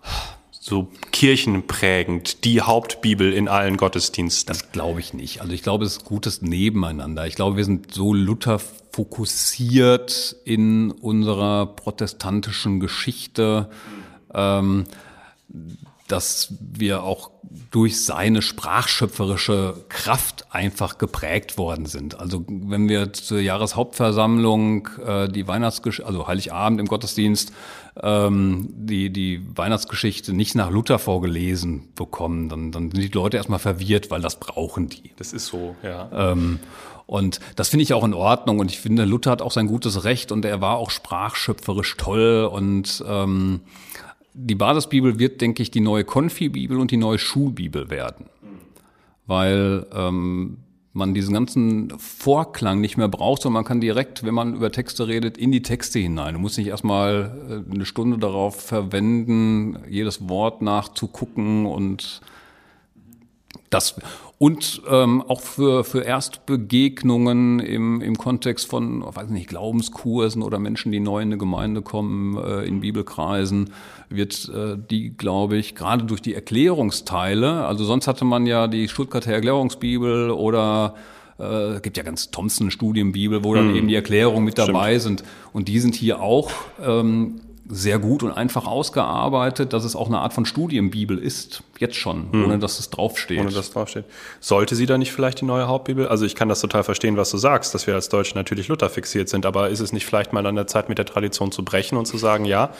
[0.50, 4.48] So kirchenprägend, die Hauptbibel in allen Gottesdiensten.
[4.48, 5.42] Das glaube ich nicht.
[5.42, 7.26] Also ich glaube, es ist gutes Nebeneinander.
[7.26, 8.58] Ich glaube, wir sind so Luther
[8.92, 13.68] fokussiert in unserer protestantischen Geschichte,
[14.32, 14.84] ähm,
[16.08, 17.30] dass wir auch
[17.70, 22.18] durch seine sprachschöpferische Kraft einfach geprägt worden sind.
[22.18, 27.52] Also wenn wir zur Jahreshauptversammlung äh, die Weihnachtsgeschichte, also Heiligabend im Gottesdienst,
[28.02, 33.58] ähm, die, die Weihnachtsgeschichte nicht nach Luther vorgelesen bekommen, dann, dann sind die Leute erstmal
[33.58, 35.12] verwirrt, weil das brauchen die.
[35.16, 36.08] Das ist so, ja.
[36.12, 36.60] Ähm,
[37.06, 38.58] und das finde ich auch in Ordnung.
[38.58, 42.50] Und ich finde, Luther hat auch sein gutes Recht und er war auch sprachschöpferisch toll.
[42.52, 43.60] Und ähm,
[44.36, 48.26] die Basisbibel wird, denke ich, die neue Konfi-Bibel und die neue Schulbibel werden.
[49.26, 50.58] Weil ähm,
[50.92, 55.08] man diesen ganzen Vorklang nicht mehr braucht, sondern man kann direkt, wenn man über Texte
[55.08, 56.34] redet, in die Texte hinein.
[56.34, 62.20] Du musst nicht erstmal äh, eine Stunde darauf verwenden, jedes Wort nachzugucken und
[63.70, 63.98] das
[64.38, 70.92] und ähm, auch für, für Erstbegegnungen im, im Kontext von, weiß nicht, Glaubenskursen oder Menschen,
[70.92, 73.70] die neu in eine Gemeinde kommen, äh, in Bibelkreisen,
[74.10, 78.88] wird äh, die, glaube ich, gerade durch die Erklärungsteile, also sonst hatte man ja die
[78.88, 80.94] Stuttgarter Erklärungsbibel oder
[81.38, 83.76] äh, gibt ja ganz Thompson Studienbibel, wo dann hm.
[83.76, 85.20] eben die Erklärungen mit dabei Stimmt.
[85.20, 85.28] sind.
[85.54, 86.50] Und die sind hier auch
[86.84, 91.62] ähm, sehr gut und einfach ausgearbeitet, dass es auch eine Art von Studienbibel ist.
[91.78, 92.44] Jetzt schon, hm.
[92.44, 93.40] ohne dass es draufsteht.
[93.40, 94.04] Ohne dass es draufsteht.
[94.40, 96.08] Sollte sie da nicht vielleicht die neue Hauptbibel?
[96.08, 98.90] Also ich kann das total verstehen, was du sagst, dass wir als Deutsche natürlich Luther
[98.90, 101.64] fixiert sind, aber ist es nicht vielleicht mal an der Zeit mit der Tradition zu
[101.64, 102.70] brechen und zu sagen, ja,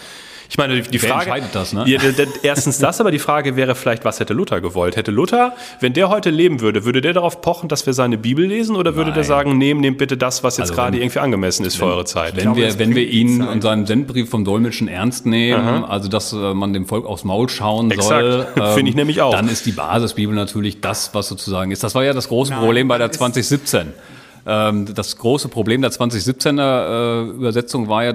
[0.49, 1.31] ich meine, die, die Wer Frage.
[1.31, 1.85] entscheidet das, ne?
[1.87, 2.01] Ja,
[2.43, 4.97] erstens das, aber die Frage wäre vielleicht, was hätte Luther gewollt?
[4.97, 8.47] Hätte Luther, wenn der heute leben würde, würde der darauf pochen, dass wir seine Bibel
[8.47, 9.15] lesen oder würde Nein.
[9.17, 11.93] der sagen, nehmt, nehmt bitte das, was jetzt also gerade irgendwie angemessen ist wenn, für
[11.95, 12.37] eure Zeit?
[12.37, 15.87] Wenn glaube, wir, wenn wir ihn und seinen Sendbrief vom Dolmetschen ernst nehmen, Aha.
[15.89, 18.09] also dass äh, man dem Volk aufs Maul schauen Exakt.
[18.09, 19.33] soll, ähm, finde ich nämlich auch.
[19.33, 21.83] Dann ist die Basisbibel natürlich das, was sozusagen ist.
[21.83, 23.93] Das war ja das große Nein, Problem bei der 2017.
[24.47, 28.13] Ähm, das große Problem der 2017er äh, Übersetzung war ja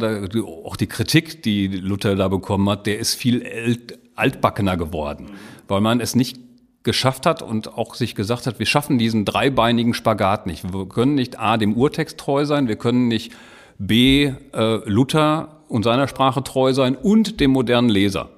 [0.64, 3.78] auch die Kritik, die Luther da bekommen hat, der ist viel
[4.16, 5.32] altbackener geworden,
[5.68, 6.40] weil man es nicht
[6.84, 10.74] geschafft hat und auch sich gesagt hat, wir schaffen diesen dreibeinigen Spagat nicht.
[10.74, 13.34] Wir können nicht A, dem Urtext treu sein, wir können nicht
[13.78, 18.30] B, äh, Luther und seiner Sprache treu sein und dem modernen Leser.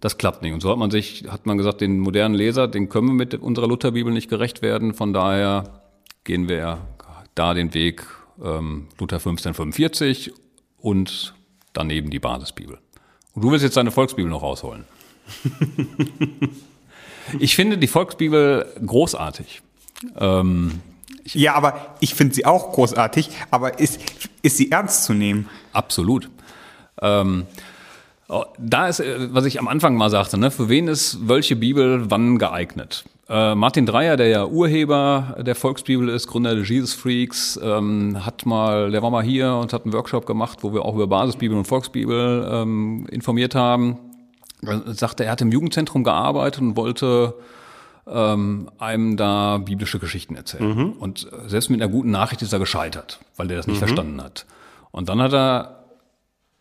[0.00, 0.52] Das klappt nicht.
[0.52, 3.34] Und so hat man sich, hat man gesagt, den modernen Leser, den können wir mit
[3.34, 4.94] unserer Lutherbibel nicht gerecht werden.
[4.94, 5.64] Von daher
[6.24, 6.78] gehen wir
[7.38, 8.06] da den Weg
[8.42, 10.32] ähm, Luther 1545
[10.78, 11.34] und
[11.72, 12.78] daneben die Basisbibel.
[13.34, 14.84] Und du willst jetzt deine Volksbibel noch rausholen.
[17.38, 19.62] ich finde die Volksbibel großartig.
[20.18, 20.80] Ähm,
[21.24, 24.00] ja, aber ich finde sie auch großartig, aber ist,
[24.42, 25.48] ist sie ernst zu nehmen?
[25.72, 26.30] Absolut.
[27.00, 27.46] Ähm,
[28.28, 31.56] oh, da ist, äh, was ich am Anfang mal sagte, ne, für wen ist welche
[31.56, 33.04] Bibel wann geeignet?
[33.28, 38.46] Äh, Martin Dreyer, der ja Urheber der Volksbibel ist, Gründer der Jesus Freaks, ähm, hat
[38.46, 41.56] mal, der war mal hier und hat einen Workshop gemacht, wo wir auch über Basisbibel
[41.56, 43.98] und Volksbibel ähm, informiert haben.
[44.62, 47.34] Er sagte, er hat im Jugendzentrum gearbeitet und wollte
[48.06, 50.74] ähm, einem da biblische Geschichten erzählen.
[50.74, 50.92] Mhm.
[50.92, 53.86] Und selbst mit einer guten Nachricht ist er gescheitert, weil der das nicht mhm.
[53.86, 54.46] verstanden hat.
[54.90, 55.84] Und dann hat er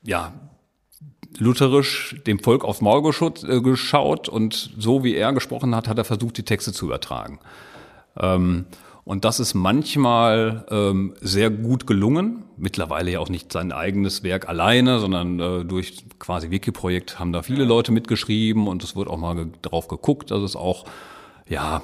[0.03, 0.33] ja
[1.39, 3.03] lutherisch dem Volk aufs Maul
[3.47, 7.39] äh, geschaut und so wie er gesprochen hat, hat er versucht, die Texte zu übertragen.
[8.19, 8.65] Ähm,
[9.07, 12.43] und das ist manchmal ähm, sehr gut gelungen.
[12.57, 17.41] Mittlerweile ja auch nicht sein eigenes Werk alleine, sondern äh, durch quasi Wiki-Projekt haben da
[17.41, 20.83] viele Leute mitgeschrieben und es wird auch mal ge darauf geguckt, dass es auch
[21.47, 21.81] ja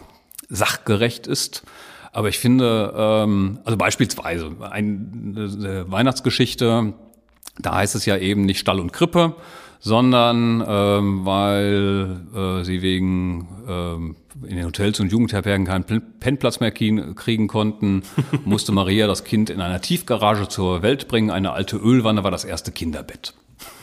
[0.50, 1.64] sachgerecht ist.
[2.12, 6.94] Aber ich finde, ähm, also beispielsweise eine Weihnachtsgeschichte,
[7.60, 9.36] da heißt es ja eben nicht Stall und Krippe,
[9.80, 14.16] sondern ähm, weil äh, sie wegen ähm,
[14.48, 15.84] in den Hotels und Jugendherbergen keinen
[16.20, 18.04] Pennplatz mehr kriegen konnten,
[18.46, 21.30] musste Maria das Kind in einer Tiefgarage zur Welt bringen.
[21.30, 23.34] Eine alte Ölwanne war das erste Kinderbett.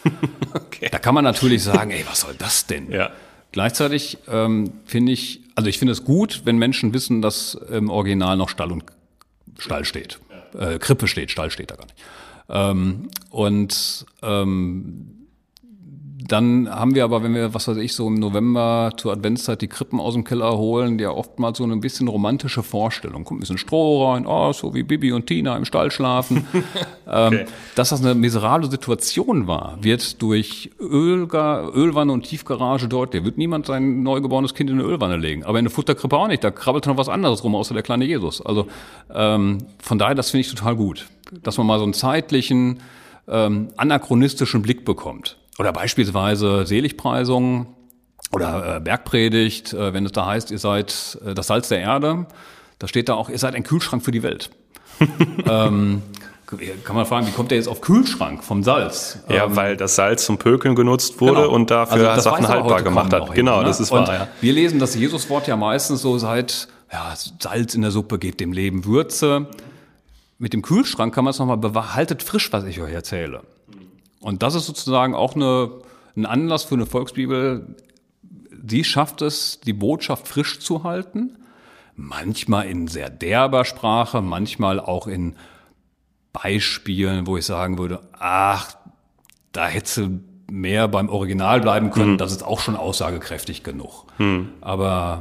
[0.54, 0.88] okay.
[0.90, 2.90] Da kann man natürlich sagen, ey, was soll das denn?
[2.90, 3.10] Ja.
[3.52, 8.36] Gleichzeitig ähm, finde ich, also ich finde es gut, wenn Menschen wissen, dass im Original
[8.36, 8.84] noch Stall und
[9.58, 10.18] Stall steht.
[10.58, 11.96] Äh, Krippe steht, Stall steht da gar nicht.
[12.50, 15.20] Ähm, und ähm,
[16.30, 19.68] dann haben wir aber, wenn wir, was weiß ich, so im November zur Adventszeit die
[19.68, 23.24] Krippen aus dem Keller holen, ja oftmals so eine bisschen romantische Vorstellung.
[23.24, 26.46] Kommt ein bisschen Stroh rein, oh, so wie Bibi und Tina im Stall schlafen.
[27.12, 27.40] Ähm, okay.
[27.40, 33.24] ähm, dass das eine miserable Situation war, wird durch Ölga Ölwanne und Tiefgarage deutlich.
[33.24, 35.42] Wird niemand sein neugeborenes Kind in eine Ölwanne legen.
[35.42, 36.44] Aber in eine Futterkrippe auch nicht.
[36.44, 38.40] Da krabbelt noch was anderes rum, außer der kleine Jesus.
[38.46, 38.68] Also
[39.12, 41.06] ähm, von daher, das finde ich total gut.
[41.42, 42.80] Dass man mal so einen zeitlichen,
[43.28, 45.38] ähm, anachronistischen Blick bekommt.
[45.58, 47.74] Oder beispielsweise Seligpreisung
[48.32, 52.26] oder äh, Bergpredigt, äh, wenn es da heißt, ihr seid äh, das Salz der Erde,
[52.78, 54.50] da steht da auch, ihr seid ein Kühlschrank für die Welt.
[55.48, 56.02] ähm,
[56.84, 59.20] kann man fragen, wie kommt der jetzt auf Kühlschrank vom Salz?
[59.28, 61.54] Ja, ähm, weil das Salz zum Pökeln genutzt wurde genau.
[61.54, 63.34] und dafür also Sachen haltbar gemacht hat.
[63.34, 63.68] Genau, hin, ne?
[63.68, 64.12] das ist wahr.
[64.12, 64.28] Ja.
[64.40, 68.52] Wir lesen das Jesuswort ja meistens so seit ja, Salz in der Suppe gibt dem
[68.52, 69.46] Leben Würze.
[70.40, 73.42] Mit dem Kühlschrank kann man es nochmal behaltet frisch, was ich euch erzähle.
[74.20, 75.70] Und das ist sozusagen auch eine,
[76.16, 77.76] ein Anlass für eine Volksbibel.
[78.66, 81.36] Sie schafft es, die Botschaft frisch zu halten.
[81.94, 85.36] Manchmal in sehr derber Sprache, manchmal auch in
[86.32, 88.74] Beispielen, wo ich sagen würde, ach,
[89.52, 90.20] da hätte du
[90.50, 92.12] mehr beim Original bleiben können.
[92.12, 92.18] Mhm.
[92.18, 94.06] Das ist auch schon aussagekräftig genug.
[94.16, 94.54] Mhm.
[94.62, 95.20] Aber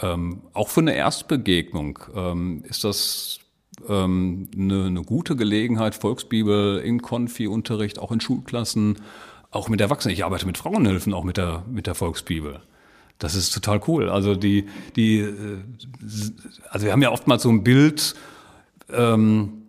[0.00, 3.40] ähm, auch für eine Erstbegegnung ähm, ist das
[3.88, 8.98] ähm, eine, eine gute Gelegenheit, Volksbibel in Konfi-Unterricht, auch in Schulklassen,
[9.50, 10.14] auch mit Erwachsenen.
[10.14, 12.60] Ich arbeite mit Frauenhilfen, auch mit der, mit der Volksbibel.
[13.18, 14.08] Das ist total cool.
[14.08, 15.58] Also die, die, äh,
[16.70, 18.14] also wir haben ja oftmals so ein Bild,
[18.90, 19.62] ähm,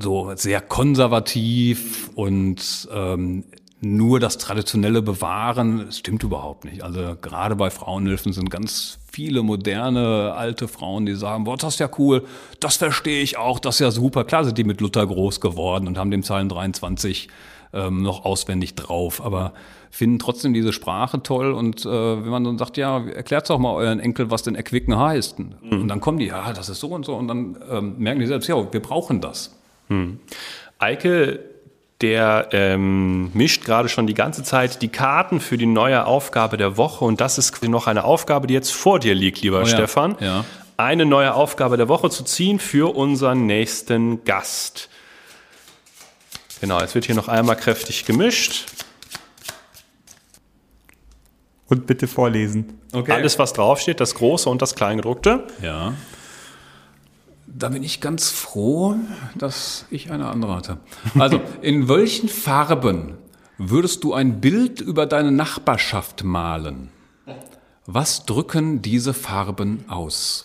[0.00, 3.44] so sehr konservativ und ähm,
[3.80, 6.82] nur das Traditionelle bewahren, stimmt überhaupt nicht.
[6.82, 11.80] Also gerade bei Frauenhilfen sind ganz viele moderne alte Frauen, die sagen, boah, das ist
[11.80, 12.22] ja cool,
[12.60, 14.22] das verstehe ich auch, das ist ja super.
[14.22, 17.26] Klar sind die mit Luther groß geworden und haben den Psalm 23
[17.72, 19.54] ähm, noch auswendig drauf, aber
[19.90, 23.74] finden trotzdem diese Sprache toll und äh, wenn man dann sagt, ja, erklärt doch mal
[23.74, 25.40] euren Enkel, was denn erquicken heißt.
[25.40, 25.50] Mhm.
[25.72, 28.26] Und dann kommen die, ja, das ist so und so und dann ähm, merken die
[28.26, 29.58] selbst, ja, wir brauchen das.
[29.88, 30.20] Mhm.
[30.78, 31.40] Eike
[32.00, 36.76] der ähm, mischt gerade schon die ganze Zeit die Karten für die neue Aufgabe der
[36.76, 37.04] Woche.
[37.04, 40.16] Und das ist noch eine Aufgabe, die jetzt vor dir liegt, lieber Oh ja, Stefan.
[40.20, 40.44] ja.
[40.76, 44.88] Eine neue Aufgabe der Woche zu ziehen für unseren nächsten Gast.
[46.60, 48.66] Genau, jetzt wird hier noch einmal kräftig gemischt.
[51.68, 52.80] Und bitte vorlesen.
[52.92, 53.12] Okay.
[53.12, 55.46] Alles, was draufsteht, das Große und das Kleingedruckte.
[55.62, 55.94] Ja.
[57.50, 58.96] Da bin ich ganz froh,
[59.36, 60.78] dass ich eine andere hatte.
[61.18, 63.14] Also, in welchen Farben
[63.56, 66.90] würdest du ein Bild über deine Nachbarschaft malen?
[67.86, 70.44] Was drücken diese Farben aus?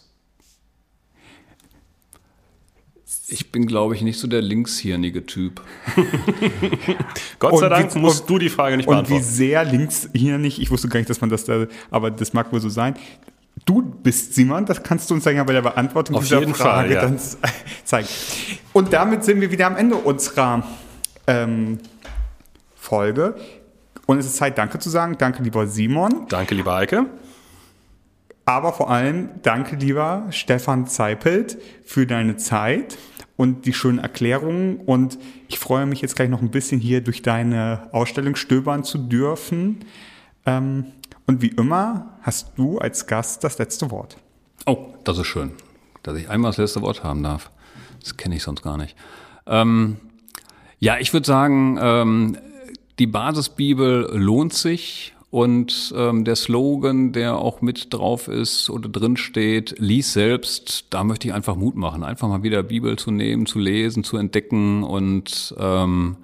[3.27, 5.61] Ich bin, glaube ich, nicht so der linkshirnige Typ.
[7.39, 9.23] Gott sei Und Dank wie- musst und- du die Frage nicht Und wie beantworten.
[9.23, 12.51] sehr links hier nicht, ich wusste gar nicht, dass man das da, aber das mag
[12.53, 12.95] wohl so sein.
[13.65, 16.89] Du bist Simon, das kannst du uns ja bei der Beantwortung Auf dieser jeden Frage
[16.89, 17.01] Fall, ja.
[17.01, 17.19] dann
[17.83, 18.07] zeigen.
[18.73, 20.63] Und damit sind wir wieder am Ende unserer
[21.27, 21.79] ähm,
[22.75, 23.35] Folge.
[24.05, 25.15] Und es ist Zeit, Danke zu sagen.
[25.17, 26.25] Danke, lieber Simon.
[26.27, 27.05] Danke, lieber Eike.
[28.45, 32.97] Aber vor allem danke, lieber Stefan Zeipelt, für deine Zeit
[33.37, 34.77] und die schönen Erklärungen.
[34.77, 38.97] Und ich freue mich jetzt gleich noch ein bisschen hier durch deine Ausstellung stöbern zu
[38.97, 39.85] dürfen.
[40.45, 40.87] Ähm,
[41.25, 44.17] und wie immer hast du als Gast das letzte Wort.
[44.65, 45.51] Oh, das ist schön,
[46.03, 47.51] dass ich einmal das letzte Wort haben darf.
[48.01, 48.95] Das kenne ich sonst gar nicht.
[49.45, 49.97] Ähm,
[50.79, 52.37] ja, ich würde sagen, ähm,
[52.99, 59.17] die Basisbibel lohnt sich und ähm, der Slogan, der auch mit drauf ist oder drin
[59.17, 63.45] steht, lies selbst, da möchte ich einfach Mut machen, einfach mal wieder Bibel zu nehmen,
[63.45, 66.17] zu lesen, zu entdecken und ähm,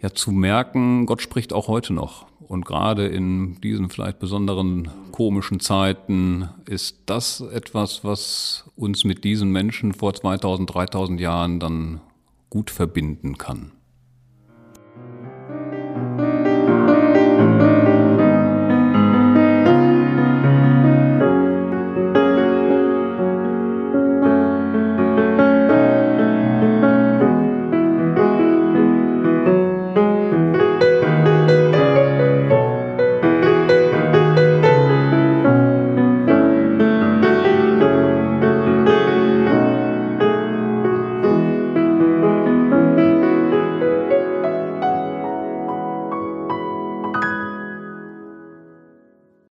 [0.00, 2.26] ja zu merken, Gott spricht auch heute noch.
[2.40, 9.50] Und gerade in diesen vielleicht besonderen komischen Zeiten ist das etwas, was uns mit diesen
[9.50, 12.00] Menschen vor 2000, 3000 Jahren dann
[12.50, 13.72] gut verbinden kann.